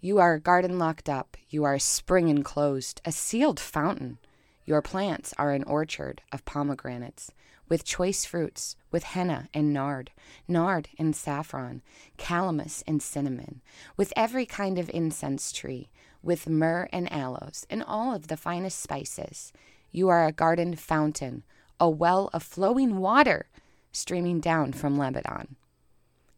[0.00, 1.36] You are a garden locked up.
[1.48, 4.18] You are a spring enclosed, a sealed fountain.
[4.64, 7.32] Your plants are an orchard of pomegranates,
[7.68, 10.10] with choice fruits, with henna and nard,
[10.46, 11.82] nard and saffron,
[12.16, 13.60] calamus and cinnamon,
[13.96, 15.88] with every kind of incense tree,
[16.22, 19.52] with myrrh and aloes, and all of the finest spices.
[19.90, 21.44] You are a garden fountain,
[21.80, 23.46] a well of flowing water
[23.92, 25.56] streaming down from Lebanon.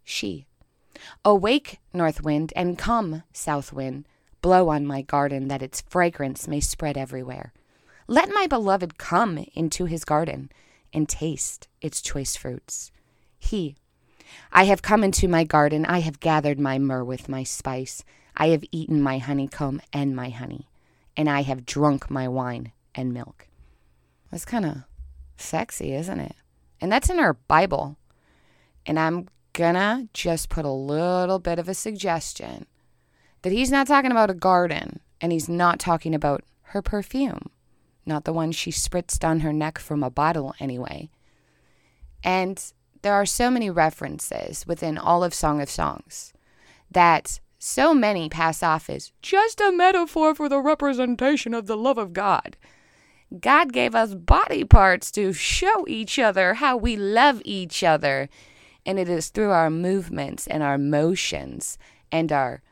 [0.05, 0.47] She,
[1.25, 4.07] Awake, north wind, and come, south wind,
[4.43, 7.53] blow on my garden that its fragrance may spread everywhere.
[8.07, 10.51] Let my beloved come into his garden
[10.93, 12.91] and taste its choice fruits.
[13.39, 13.77] He,
[14.53, 18.05] I have come into my garden, I have gathered my myrrh with my spice,
[18.37, 20.69] I have eaten my honeycomb and my honey,
[21.17, 23.49] and I have drunk my wine and milk.
[24.31, 24.85] That's kind of
[25.37, 26.37] sexy, isn't it?
[26.81, 27.97] And that's in our Bible.
[28.87, 32.67] And I'm gonna just put a little bit of a suggestion
[33.43, 37.51] that he's not talking about a garden and he's not talking about her perfume,
[38.07, 41.11] not the one she spritzed on her neck from a bottle anyway.
[42.23, 42.63] And
[43.03, 46.33] there are so many references within all of Song of Songs
[46.91, 51.99] that so many pass off as just a metaphor for the representation of the love
[51.99, 52.57] of God.
[53.39, 58.29] God gave us body parts to show each other how we love each other
[58.85, 61.79] and it is through our movements and our motions
[62.11, 62.63] and our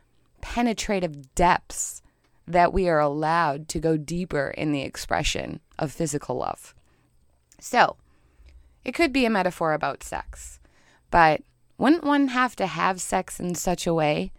[0.40, 2.02] penetrative depths
[2.48, 6.74] that we are allowed to go deeper in the expression of physical love.
[7.60, 7.96] So,
[8.84, 10.60] it could be a metaphor about sex,
[11.10, 11.42] but
[11.76, 14.32] wouldn't one have to have sex in such a way,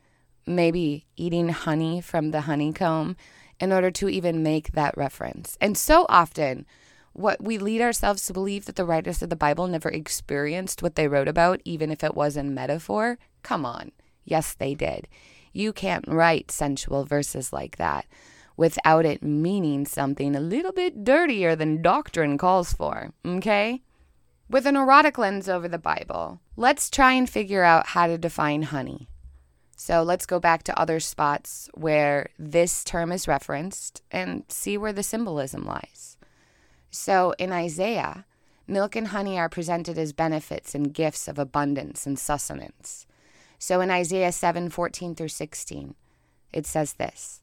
[0.45, 3.15] maybe eating honey from the honeycomb,
[3.59, 5.57] in order to even make that reference?
[5.61, 6.65] And so often,
[7.13, 10.95] what we lead ourselves to believe that the writers of the Bible never experienced what
[10.95, 13.19] they wrote about, even if it was in metaphor?
[13.43, 13.91] Come on.
[14.25, 15.07] Yes, they did.
[15.53, 18.05] You can't write sensual verses like that
[18.57, 23.81] without it meaning something a little bit dirtier than doctrine calls for, okay?
[24.49, 28.63] With an erotic lens over the Bible, let's try and figure out how to define
[28.63, 29.07] honey.
[29.77, 34.91] So let's go back to other spots where this term is referenced and see where
[34.91, 36.17] the symbolism lies.
[36.91, 38.25] So in Isaiah,
[38.67, 43.05] milk and honey are presented as benefits and gifts of abundance and sustenance.
[43.59, 45.93] So in Isaiah 7 14 through 16,
[46.51, 47.41] it says this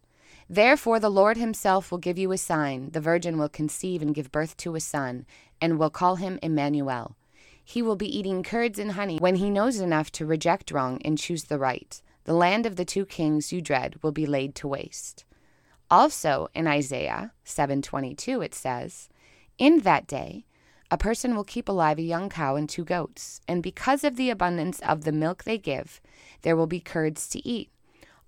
[0.49, 2.91] Therefore the Lord himself will give you a sign.
[2.91, 5.27] The virgin will conceive and give birth to a son,
[5.61, 7.17] and will call him Emmanuel.
[7.63, 11.19] He will be eating curds and honey when he knows enough to reject wrong and
[11.19, 12.01] choose the right.
[12.25, 15.25] The land of the two kings you dread will be laid to waste.
[15.91, 19.09] Also in Isaiah 7:22 it says,
[19.59, 20.45] in that day,
[20.91, 24.31] a person will keep alive a young cow and two goats, and because of the
[24.31, 26.01] abundance of the milk they give,
[26.43, 27.71] there will be curds to eat.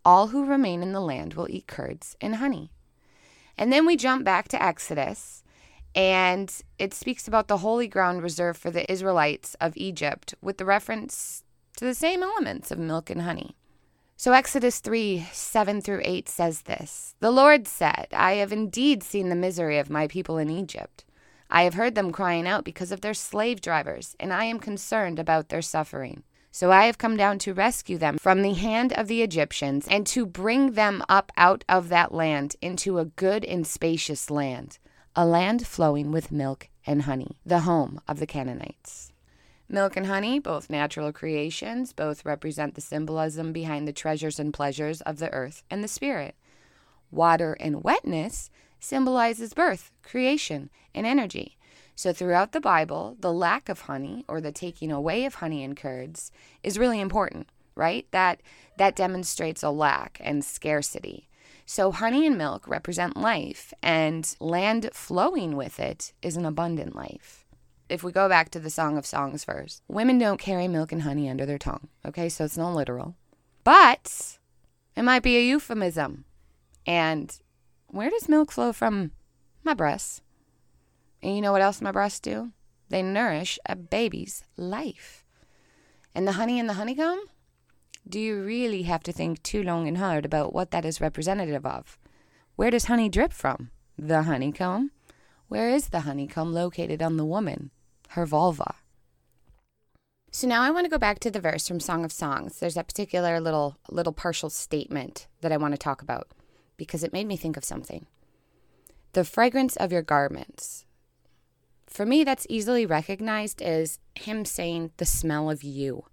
[0.05, 2.71] All who remain in the land will eat curds and honey.
[3.57, 5.43] And then we jump back to Exodus,
[5.95, 10.64] and it speaks about the holy ground reserved for the Israelites of Egypt with the
[10.64, 11.45] reference
[11.76, 13.57] to the same elements of milk and honey.
[14.16, 19.28] So Exodus 3 7 through 8 says this The Lord said, I have indeed seen
[19.28, 21.05] the misery of my people in Egypt.
[21.51, 25.18] I have heard them crying out because of their slave drivers, and I am concerned
[25.18, 26.22] about their suffering.
[26.51, 30.07] So I have come down to rescue them from the hand of the Egyptians, and
[30.09, 34.78] to bring them up out of that land into a good and spacious land,
[35.14, 39.12] a land flowing with milk and honey, the home of the Canaanites.
[39.68, 45.03] Milk and honey, both natural creations, both represent the symbolism behind the treasures and pleasures
[45.03, 46.34] of the earth and the spirit.
[47.11, 48.51] Water and wetness
[48.81, 51.57] symbolizes birth, creation, and energy.
[51.95, 55.76] So, throughout the Bible, the lack of honey or the taking away of honey and
[55.76, 56.31] curds
[56.62, 58.07] is really important, right?
[58.12, 58.41] That
[58.76, 61.29] that demonstrates a lack and scarcity.
[61.70, 67.45] So honey and milk represent life and land flowing with it is an abundant life.
[67.91, 71.03] If we go back to the Song of Songs verse, women don't carry milk and
[71.03, 71.89] honey under their tongue.
[72.07, 73.16] Okay, so it's not literal.
[73.64, 74.39] But
[74.97, 76.24] it might be a euphemism.
[76.87, 77.39] And
[77.91, 79.12] where does milk flow from?
[79.64, 80.20] My breasts.
[81.22, 82.53] And you know what else my breasts do?
[82.91, 85.24] They nourish a baby's life.
[86.14, 87.20] And the honey in the honeycomb?
[88.09, 91.66] Do you really have to think too long and hard about what that is representative
[91.66, 91.99] of?
[92.57, 93.70] Where does honey drip from?
[93.99, 94.91] The honeycomb?
[95.49, 97.70] Where is the honeycomb located on the woman?
[98.11, 98.76] Her vulva.
[100.30, 102.61] So now I want to go back to the verse from Song of Songs.
[102.61, 106.28] There's a particular little little partial statement that I want to talk about
[106.79, 108.07] because it made me think of something.
[109.12, 110.87] The fragrance of your garments.
[111.87, 116.05] For me, that's easily recognized as him saying the smell of you.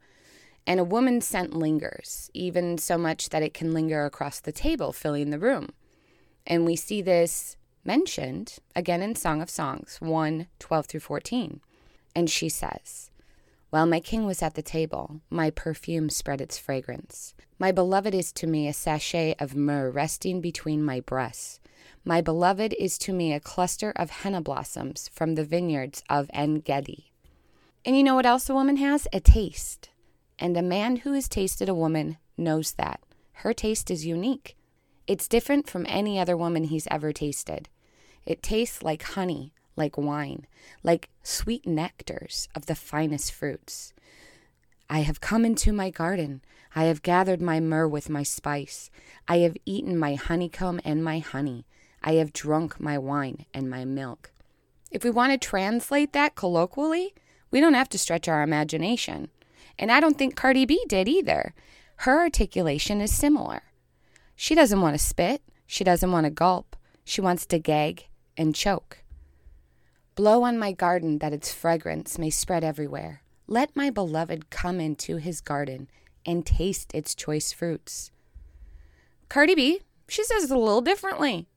[0.68, 4.92] And a woman's scent lingers, even so much that it can linger across the table,
[4.92, 5.70] filling the room.
[6.48, 11.62] And we see this mentioned again in Song of Songs 1 12 through 14.
[12.16, 13.12] And she says,
[13.76, 17.34] While my king was at the table, my perfume spread its fragrance.
[17.60, 21.60] My beloved is to me a sachet of myrrh resting between my breasts.
[22.06, 26.62] My beloved is to me a cluster of henna blossoms from the vineyards of En
[26.62, 27.12] Gedi.
[27.84, 29.10] And you know what else a woman has?
[29.12, 29.90] A taste.
[30.40, 33.02] And a man who has tasted a woman knows that.
[33.44, 34.56] Her taste is unique.
[35.06, 37.68] It's different from any other woman he's ever tasted.
[38.26, 40.48] It tastes like honey, like wine,
[40.84, 43.94] like sweet nectars of the finest fruits.
[44.90, 46.42] I have come into my garden.
[46.76, 48.92] I have gathered my myrrh with my spice.
[49.28, 51.66] I have eaten my honeycomb and my honey.
[52.04, 54.32] I have drunk my wine and my milk.
[54.92, 57.16] If we want to translate that colloquially,
[57.50, 59.30] we don't have to stretch our imagination.
[59.80, 61.54] And I don't think Cardi B did either.
[61.98, 63.64] Her articulation is similar.
[64.36, 68.08] She doesn't want to spit, she doesn't want to gulp, she wants to gag
[68.38, 69.00] and choke.
[70.16, 73.22] Blow on my garden that its fragrance may spread everywhere.
[73.48, 75.90] Let my beloved come into his garden
[76.26, 78.12] and taste its choice fruits.
[79.28, 81.48] Cardi B, she says it a little differently.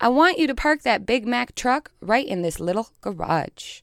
[0.00, 3.82] I want you to park that Big Mac truck right in this little garage.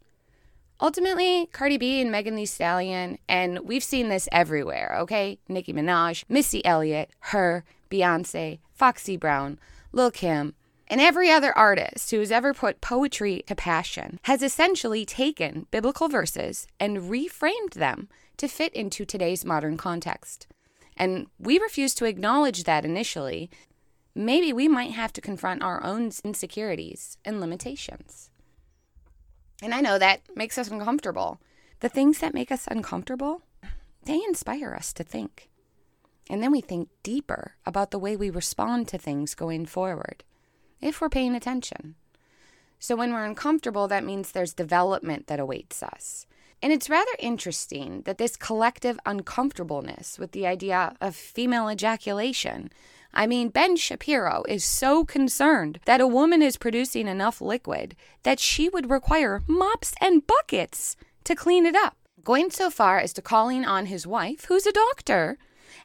[0.81, 5.39] Ultimately, Cardi B and Megan Thee Stallion, and we've seen this everywhere, okay?
[5.47, 9.59] Nicki Minaj, Missy Elliott, her, Beyonce, Foxy Brown,
[9.93, 10.55] Lil Kim,
[10.87, 16.09] and every other artist who has ever put poetry to passion has essentially taken biblical
[16.09, 20.47] verses and reframed them to fit into today's modern context.
[20.97, 23.49] And we refuse to acknowledge that initially
[24.15, 28.29] maybe we might have to confront our own insecurities and limitations.
[29.61, 31.39] And I know that makes us uncomfortable.
[31.79, 33.41] The things that make us uncomfortable,
[34.03, 35.49] they inspire us to think.
[36.29, 40.23] And then we think deeper about the way we respond to things going forward,
[40.83, 41.95] if we're paying attention.
[42.79, 46.25] So when we're uncomfortable, that means there's development that awaits us.
[46.61, 52.69] And it's rather interesting that this collective uncomfortableness with the idea of female ejaculation
[53.13, 58.39] I mean, Ben Shapiro is so concerned that a woman is producing enough liquid that
[58.39, 63.21] she would require mops and buckets to clean it up, going so far as to
[63.21, 65.37] calling on his wife, who's a doctor,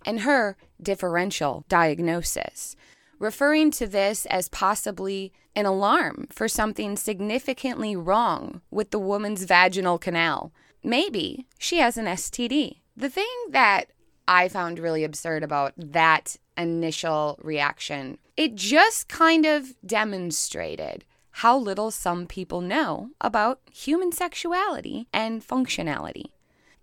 [0.06, 2.76] and her differential diagnosis,
[3.18, 9.98] referring to this as possibly an alarm for something significantly wrong with the woman's vaginal
[9.98, 10.52] canal.
[10.82, 12.78] Maybe she has an STD.
[12.96, 13.86] The thing that
[14.28, 18.18] I found really absurd about that initial reaction.
[18.36, 26.26] It just kind of demonstrated how little some people know about human sexuality and functionality.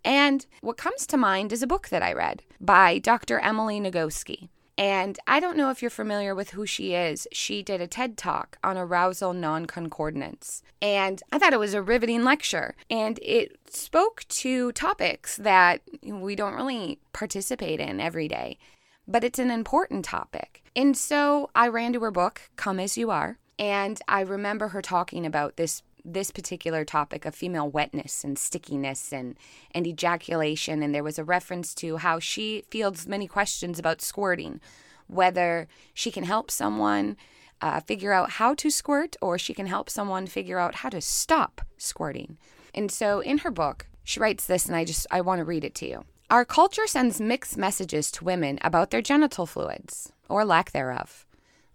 [0.03, 3.39] And what comes to mind is a book that I read by Dr.
[3.39, 4.49] Emily Nagoski.
[4.78, 7.28] And I don't know if you're familiar with who she is.
[7.32, 10.63] She did a TED talk on arousal non concordance.
[10.82, 12.76] And I thought it was a riveting lecture.
[12.89, 18.57] And it spoke to topics that we don't really participate in every day
[19.07, 20.63] but it's an important topic.
[20.76, 24.82] And so I ran to her book, Come As You Are, and I remember her
[24.82, 29.35] talking about this this particular topic of female wetness and stickiness and,
[29.71, 30.83] and ejaculation.
[30.83, 34.61] And there was a reference to how she fields many questions about squirting,
[35.07, 37.17] whether she can help someone
[37.61, 41.01] uh, figure out how to squirt or she can help someone figure out how to
[41.01, 42.37] stop squirting.
[42.73, 45.63] And so in her book, she writes this, and I just I want to read
[45.63, 46.05] it to you.
[46.29, 51.25] Our culture sends mixed messages to women about their genital fluids, or lack thereof.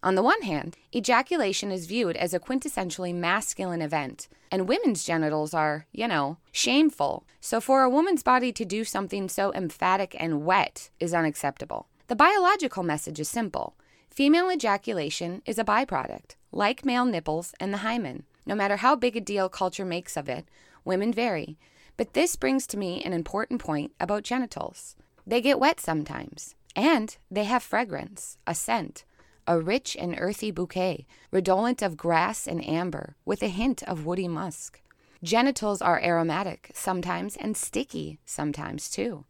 [0.03, 5.53] On the one hand, ejaculation is viewed as a quintessentially masculine event, and women's genitals
[5.53, 7.24] are, you know, shameful.
[7.40, 11.86] So for a woman's body to do something so emphatic and wet is unacceptable.
[12.09, 13.74] The biological message is simple
[14.09, 18.24] female ejaculation is a byproduct, like male nipples and the hymen.
[18.44, 20.46] No matter how big a deal culture makes of it,
[20.84, 21.59] women vary.
[21.96, 24.96] But this brings to me an important point about genitals.
[25.26, 29.05] They get wet sometimes, and they have fragrance, a scent,
[29.51, 34.28] a rich and earthy bouquet, redolent of grass and amber, with a hint of woody
[34.28, 34.80] musk.
[35.24, 39.24] Genitals are aromatic sometimes and sticky sometimes too.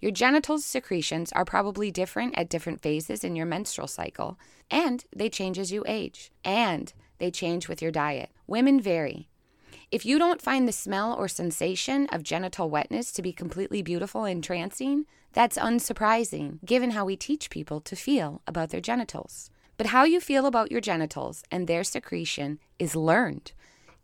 [0.00, 4.40] Your genitals' secretions are probably different at different phases in your menstrual cycle,
[4.72, 8.30] and they change as you age, and they change with your diet.
[8.48, 9.28] Women vary.
[9.92, 14.24] If you don't find the smell or sensation of genital wetness to be completely beautiful
[14.24, 19.48] and trancing, that's unsurprising given how we teach people to feel about their genitals.
[19.80, 23.52] But how you feel about your genitals and their secretion is learned.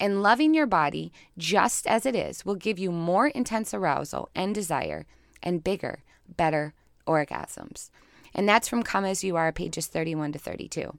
[0.00, 4.54] And loving your body just as it is will give you more intense arousal and
[4.54, 5.04] desire
[5.42, 6.02] and bigger,
[6.34, 6.72] better
[7.06, 7.90] orgasms.
[8.34, 10.96] And that's from Come As You Are, pages 31 to 32.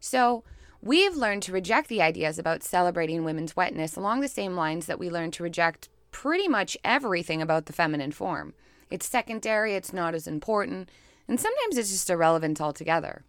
[0.00, 0.42] So,
[0.82, 4.98] we've learned to reject the ideas about celebrating women's wetness along the same lines that
[4.98, 8.54] we learned to reject pretty much everything about the feminine form.
[8.90, 10.88] It's secondary, it's not as important,
[11.28, 13.22] and sometimes it's just irrelevant altogether.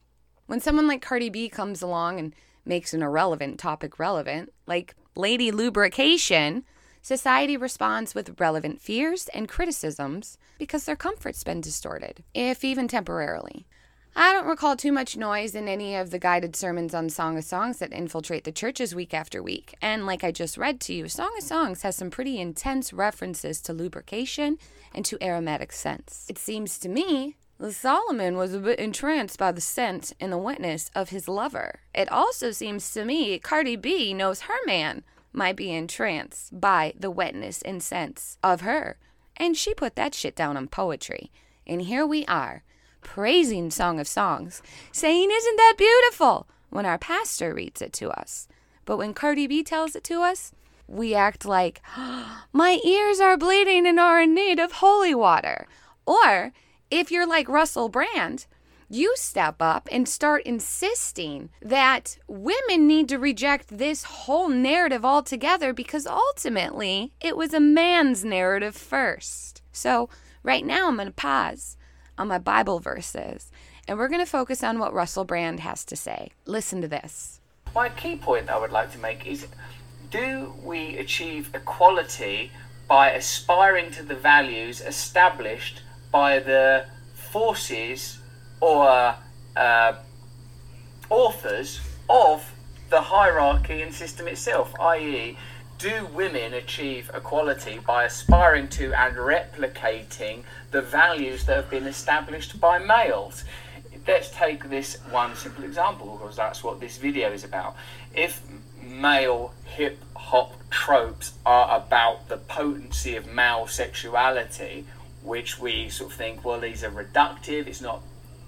[0.48, 2.34] When someone like Cardi B comes along and
[2.66, 6.64] makes an irrelevant topic relevant, like lady lubrication,
[7.08, 13.66] Society responds with relevant fears and criticisms because their comfort's been distorted, if even temporarily.
[14.14, 17.46] I don't recall too much noise in any of the guided sermons on Song of
[17.46, 19.74] Songs that infiltrate the churches week after week.
[19.82, 23.62] And like I just read to you, Song of Songs has some pretty intense references
[23.62, 24.58] to lubrication
[24.94, 26.26] and to aromatic scents.
[26.30, 27.38] It seems to me
[27.72, 31.80] Solomon was a bit entranced by the scent and the wetness of his lover.
[31.94, 35.04] It also seems to me Cardi B knows her man
[35.34, 38.98] might be entranced by the wetness and sense of her.
[39.36, 41.32] And she put that shit down on poetry.
[41.66, 42.64] And here we are,
[43.02, 46.48] praising Song of Songs, saying, Isn't that beautiful?
[46.70, 48.48] when our pastor reads it to us.
[48.86, 50.52] But when Cardi B tells it to us,
[50.88, 51.82] we act like,
[52.54, 55.68] My ears are bleeding and are in need of holy water.
[56.06, 56.54] Or
[56.90, 58.46] if you're like Russell Brand,
[58.90, 65.74] you step up and start insisting that women need to reject this whole narrative altogether
[65.74, 69.62] because ultimately it was a man's narrative first.
[69.72, 70.10] So,
[70.42, 71.76] right now, I'm going to pause
[72.18, 73.52] on my Bible verses
[73.88, 76.32] and we're going to focus on what Russell Brand has to say.
[76.46, 77.42] Listen to this.
[77.76, 79.48] My key point I would like to make is
[80.10, 82.52] do we achieve equality
[82.88, 85.82] by aspiring to the values established
[86.12, 88.20] by the forces
[88.62, 89.16] or
[89.56, 89.94] uh,
[91.10, 92.54] authors of
[92.90, 95.38] the hierarchy and system itself, i.e.,
[95.78, 102.60] do women achieve equality by aspiring to and replicating the values that have been established
[102.60, 103.44] by males?
[104.08, 107.76] Let's take this one simple example because that's what this video is about.
[108.16, 108.42] If
[108.82, 114.86] male hip hop tropes are about the potency of male sexuality,
[115.28, 118.02] which we sort of think, well, these are reductive, it's not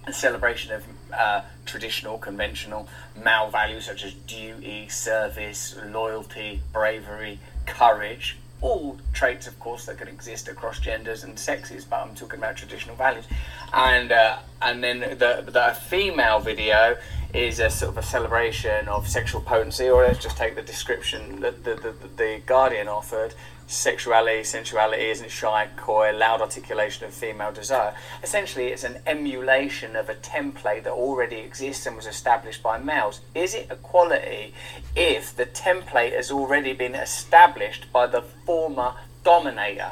[0.07, 2.87] a celebration of uh, traditional, conventional
[3.23, 8.37] male values such as duty, service, loyalty, bravery, courage.
[8.61, 12.57] All traits, of course, that can exist across genders and sexes, but I'm talking about
[12.57, 13.25] traditional values.
[13.71, 16.97] And uh, and then the the female video
[17.33, 21.39] is a sort of a celebration of sexual potency, or let's just take the description
[21.39, 23.33] that the, the, the Guardian offered
[23.69, 27.93] sexuality, sensuality isn't shy, coy, loud articulation of female desire.
[28.23, 33.21] Essentially, it's an emulation of a template that already exists and was established by males.
[33.35, 34.53] Is it equality
[34.95, 39.91] if the template has already been established by the former dominator?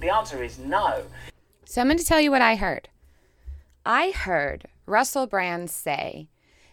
[0.00, 1.02] The answer is no.
[1.66, 2.88] So I'm going to tell you what I heard.
[3.84, 6.28] I heard Russell Brand say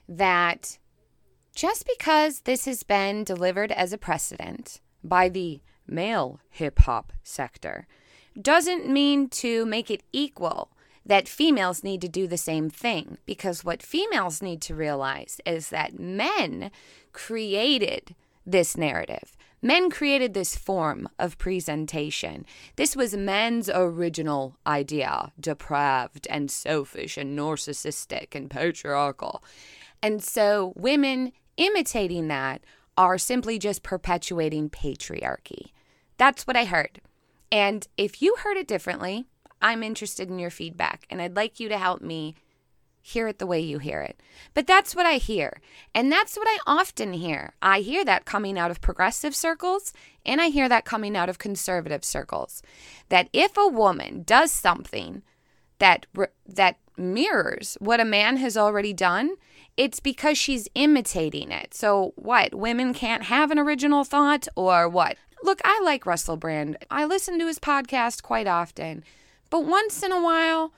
[0.08, 0.78] that
[1.54, 7.88] just because this has been delivered as a precedent by the male hip hop sector
[8.40, 10.72] doesn't mean to make it equal
[11.06, 15.70] that females need to do the same thing because what females need to realize is
[15.70, 16.72] that men
[17.14, 18.16] created
[18.46, 19.38] this narrative.
[19.62, 22.46] Men created this form of presentation.
[22.76, 29.44] This was men's original idea, depraved and selfish and narcissistic and patriarchal.
[30.04, 32.62] And so women imitating that
[32.98, 35.72] are simply just perpetuating patriarchy.
[36.18, 37.02] That's what I heard.
[37.52, 39.26] And if you heard it differently,
[39.62, 42.36] I'm interested in your feedback and I'd like you to help me
[43.02, 44.20] hear it the way you hear it.
[44.56, 45.62] But that's what I hear.
[45.94, 47.54] And that's what I often hear.
[47.62, 49.94] I hear that coming out of progressive circles
[50.26, 52.64] and I hear that coming out of conservative circles.
[53.10, 55.22] That if a woman does something
[55.78, 56.08] that
[56.48, 59.36] that mirrors what a man has already done,
[59.78, 61.74] it's because she's imitating it.
[61.74, 62.56] So, what?
[62.56, 65.18] Women can't have an original thought or what?
[65.46, 66.76] Look, I like Russell Brand.
[66.90, 69.04] I listen to his podcast quite often.
[69.52, 70.74] But once in a while,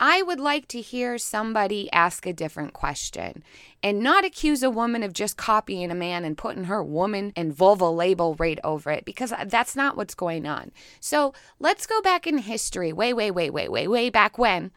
[0.00, 3.44] I would like to hear somebody ask a different question
[3.80, 7.54] and not accuse a woman of just copying a man and putting her woman and
[7.54, 10.72] vulva label right over it because that's not what's going on.
[10.98, 14.72] So let's go back in history, way, way, way, way, way, way back when,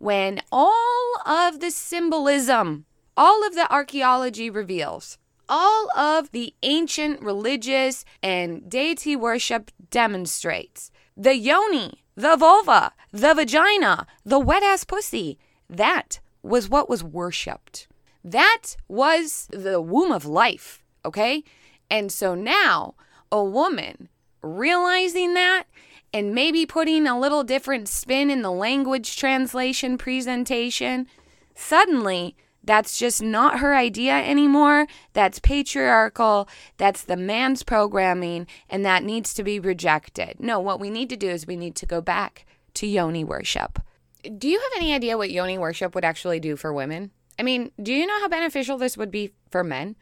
[0.00, 2.84] when all of the symbolism,
[3.16, 5.16] all of the archaeology reveals,
[5.52, 14.06] all of the ancient religious and deity worship demonstrates the yoni the vulva, the vagina,
[14.24, 15.38] the wet ass pussy.
[15.68, 17.86] That was what was worshiped.
[18.24, 21.42] That was the womb of life, okay?
[21.90, 22.94] And so now
[23.30, 24.08] a woman
[24.42, 25.64] realizing that
[26.12, 31.06] and maybe putting a little different spin in the language translation presentation,
[31.54, 34.86] suddenly that's just not her idea anymore.
[35.12, 36.48] That's patriarchal.
[36.76, 40.36] That's the man's programming, and that needs to be rejected.
[40.38, 43.78] No, what we need to do is we need to go back to yoni worship.
[44.38, 47.10] Do you have any idea what yoni worship would actually do for women?
[47.38, 49.96] I mean, do you know how beneficial this would be for men?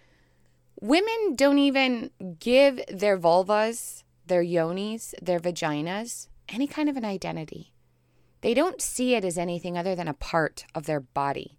[0.81, 7.73] Women don't even give their vulvas, their yonis, their vaginas any kind of an identity.
[8.41, 11.59] They don't see it as anything other than a part of their body.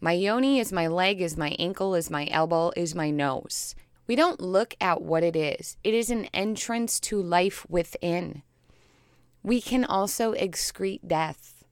[0.00, 3.74] My yoni is my leg, is my ankle, is my elbow, is my nose.
[4.06, 5.76] We don't look at what it is.
[5.84, 8.42] It is an entrance to life within.
[9.42, 11.64] We can also excrete death.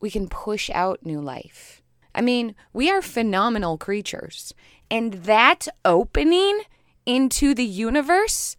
[0.00, 1.82] We can push out new life.
[2.14, 4.54] I mean, we are phenomenal creatures.
[4.90, 6.62] And that opening
[7.04, 8.56] into the universe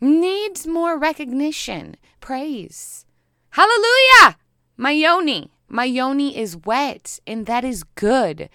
[0.00, 3.06] needs more recognition, praise.
[3.50, 4.36] Hallelujah!
[4.76, 5.50] My yoni.
[5.72, 8.50] My yoni is wet, and that is good.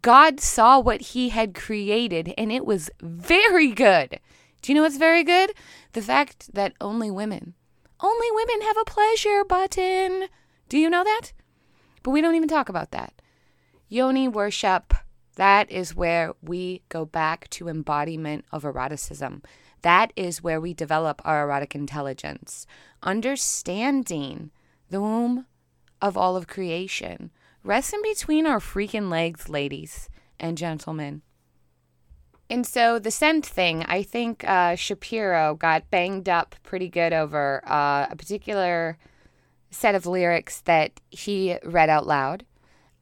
[0.00, 4.18] God saw what he had created, and it was very good.
[4.62, 5.52] Do you know what's very good?
[5.92, 7.52] The fact that only women,
[8.00, 10.28] only women have a pleasure button.
[10.70, 11.34] Do you know that?
[12.02, 13.20] But we don't even talk about that.
[13.88, 14.94] Yoni worship,
[15.36, 19.42] that is where we go back to embodiment of eroticism.
[19.82, 22.66] That is where we develop our erotic intelligence.
[23.02, 24.50] Understanding
[24.88, 25.44] the womb
[26.04, 27.30] of all of creation.
[27.64, 31.22] Rest in between our freaking legs, ladies and gentlemen.
[32.50, 37.62] And so the scent thing, I think uh, Shapiro got banged up pretty good over
[37.66, 38.98] uh, a particular
[39.70, 42.44] set of lyrics that he read out loud.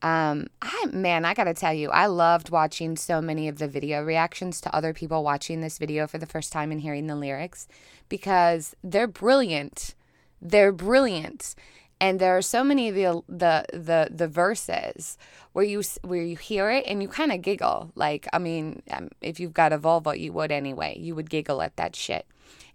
[0.00, 4.03] Um, I man, I gotta tell you, I loved watching so many of the video
[4.03, 7.66] reactions to other people watching this video for the first time and hearing the lyrics
[8.09, 9.96] because they're brilliant.
[10.40, 11.55] They're brilliant
[12.03, 15.16] and there are so many of the the the, the verses
[15.53, 17.92] where you where you hear it and you kind of giggle.
[17.94, 20.98] Like i mean um, if you've got a Volvo, you would anyway.
[20.98, 22.26] You would giggle at that shit.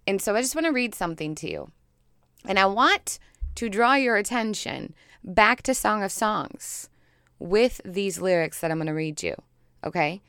[0.07, 1.71] And so i just want to read something to you.
[2.45, 3.19] And i want
[3.55, 6.89] to draw your attention back to song of songs
[7.37, 9.35] with these lyrics that i'm going to read you
[9.85, 10.21] okay?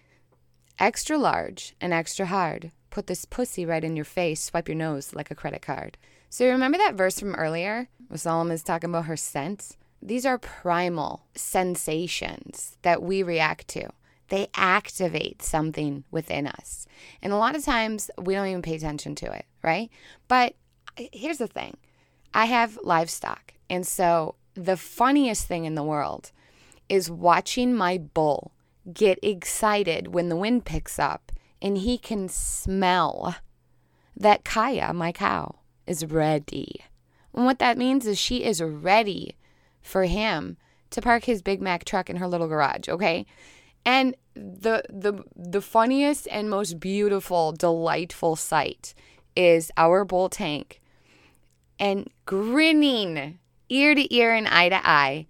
[0.79, 2.71] Extra large and extra hard.
[2.91, 4.43] Put this pussy right in your face.
[4.43, 5.97] Swipe your nose like a credit card
[6.29, 9.77] so remember that verse from earlier where Solomon is talking about her scent?
[10.01, 13.89] These are primal sensations that we react to.
[14.29, 16.87] They activate something within us.
[17.23, 19.91] And a lot of times we don't even pay attention to it, right?
[20.29, 20.55] But
[20.97, 21.77] here's the thing
[22.35, 23.55] I have livestock.
[23.71, 26.31] And so the funniest thing in the world
[26.89, 28.53] is watching my bull
[28.93, 33.37] get excited when the wind picks up and he can smell
[34.17, 35.57] that Kaya, my cow,
[35.89, 36.85] is ready.
[37.35, 39.37] And what that means is she is ready
[39.83, 40.57] for him
[40.91, 43.27] to park his Big Mac truck in her little garage, okay?
[43.85, 48.95] And the the the funniest and most beautiful, delightful sight
[49.35, 50.81] is our bull tank
[51.79, 55.27] and grinning ear to ear and eye to eye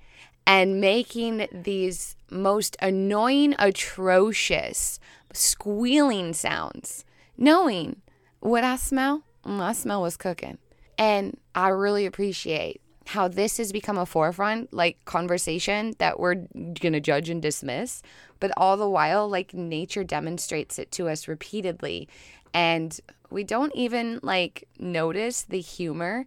[0.47, 4.99] and making these most annoying, atrocious,
[5.33, 7.05] squealing sounds,
[7.37, 8.01] knowing
[8.41, 10.59] what I smell Mm, my smell was cooking.
[10.97, 17.01] And I really appreciate how this has become a forefront, like conversation that we're to
[17.01, 18.03] judge and dismiss,
[18.39, 22.09] but all the while, like nature demonstrates it to us repeatedly.
[22.53, 22.99] And
[23.31, 26.27] we don't even like notice the humor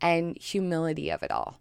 [0.00, 1.60] and humility of it all.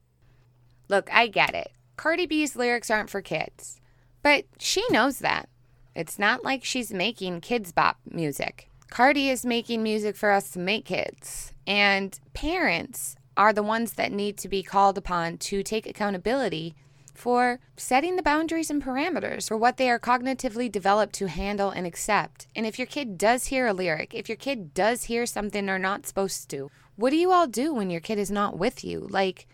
[0.89, 1.71] Look, I get it.
[1.95, 3.79] Cardi B's lyrics aren't for kids.
[4.21, 5.47] But she knows that.
[5.95, 8.69] It's not like she's making kids bop music.
[8.89, 11.51] Cardi is making music for us to make kids.
[11.65, 16.73] And parents are the ones that need to be called upon to take accountability
[17.13, 21.85] for setting the boundaries and parameters for what they are cognitively developed to handle and
[21.85, 22.47] accept.
[22.55, 25.79] And if your kid does hear a lyric, if your kid does hear something they're
[25.79, 29.07] not supposed to, what do you all do when your kid is not with you?
[29.09, 29.47] Like,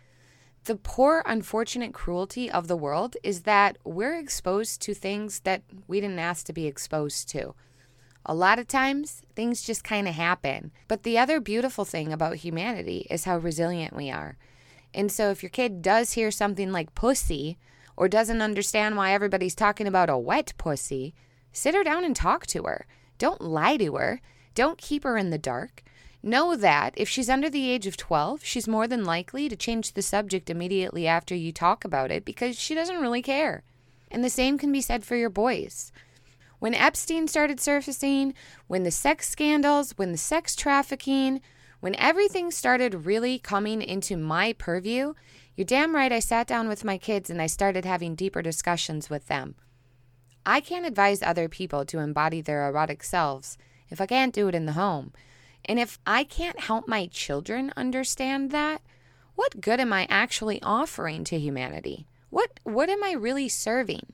[0.66, 6.00] the poor, unfortunate cruelty of the world is that we're exposed to things that we
[6.00, 7.54] didn't ask to be exposed to.
[8.26, 10.72] A lot of times, things just kind of happen.
[10.88, 14.38] But the other beautiful thing about humanity is how resilient we are.
[14.94, 17.58] And so if your kid does hear something like pussy
[17.98, 21.14] or doesn't understand why everybody's talking about a wet pussy,
[21.52, 22.86] sit her down and talk to her.
[23.18, 24.22] Don't lie to her.
[24.56, 25.84] Don't keep her in the dark.
[26.22, 29.92] Know that if she's under the age of 12, she's more than likely to change
[29.92, 33.64] the subject immediately after you talk about it because she doesn't really care.
[34.10, 35.92] And the same can be said for your boys.
[36.64, 38.34] When Epstein started surfacing,
[38.68, 41.42] when the sex scandals, when the sex trafficking,
[41.82, 45.14] when everything started really coming into my purview,
[45.58, 49.10] you're damn right I sat down with my kids and I started having deeper discussions
[49.10, 49.56] with them.
[50.46, 53.58] I can't advise other people to embody their erotic selves
[53.90, 55.12] if I can't do it in the home.
[55.66, 58.82] And if I can't help my children understand that,
[59.36, 62.08] what good am I actually offering to humanity?
[62.30, 64.14] What what am I really serving?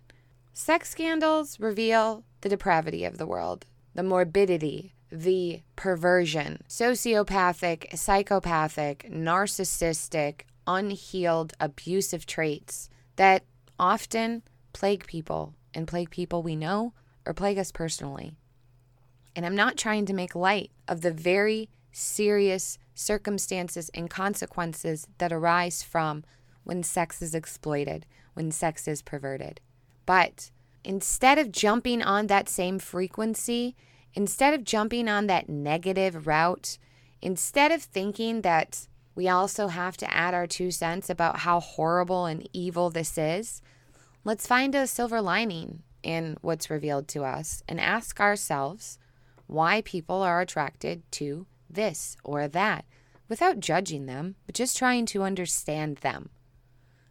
[0.52, 3.66] Sex scandals reveal the depravity of the world,
[3.96, 13.44] the morbidity, the perversion, sociopathic, psychopathic, narcissistic, unhealed, abusive traits that
[13.80, 16.94] often plague people and plague people we know
[17.26, 18.36] or plague us personally.
[19.36, 25.32] And I'm not trying to make light of the very serious circumstances and consequences that
[25.32, 26.24] arise from
[26.64, 29.60] when sex is exploited, when sex is perverted.
[30.06, 30.52] But
[30.84, 33.76] instead of jumping on that same frequency
[34.14, 36.78] instead of jumping on that negative route,
[37.22, 42.26] instead of thinking that we also have to add our two cents about how horrible
[42.26, 43.62] and evil this is,
[44.24, 48.98] let's find a silver lining in what's revealed to us and ask ourselves
[49.48, 52.86] why people are attracted to this or that
[53.28, 56.30] without judging them, but just trying to understand them.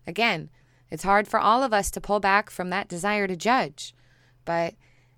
[0.07, 0.51] Again,
[0.91, 3.95] it's hard for all of us to pull back from that desire to judge,
[4.45, 4.75] but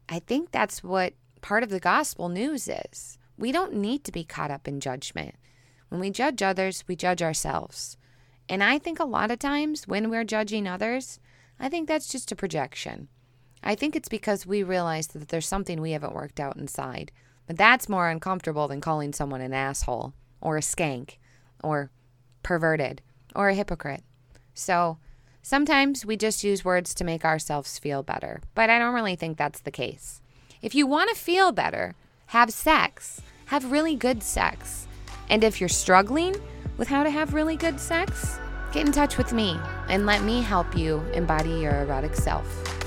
[0.09, 3.19] I think that's what part of the gospel news is.
[3.39, 5.37] We don't need to be caught up in judgment.
[5.89, 7.97] When we judge others, we judge ourselves.
[8.49, 11.21] And I think a lot of times when we're judging others,
[11.59, 13.09] I think that's just a projection.
[13.63, 17.13] I think it's because we realize that there's something we haven't worked out inside.
[17.47, 21.17] But that's more uncomfortable than calling someone an asshole or a skank
[21.63, 21.91] or
[22.43, 23.03] perverted
[23.35, 24.03] or a hypocrite.
[24.55, 24.99] So
[25.43, 28.41] sometimes we just use words to make ourselves feel better.
[28.55, 30.21] But I don't really think that's the case.
[30.63, 31.95] If you want to feel better,
[32.27, 33.21] have sex.
[33.47, 34.87] Have really good sex.
[35.29, 36.37] And if you're struggling
[36.77, 38.39] with how to have really good sex,
[38.73, 42.80] get in touch with me and let me help you embody your erotic self.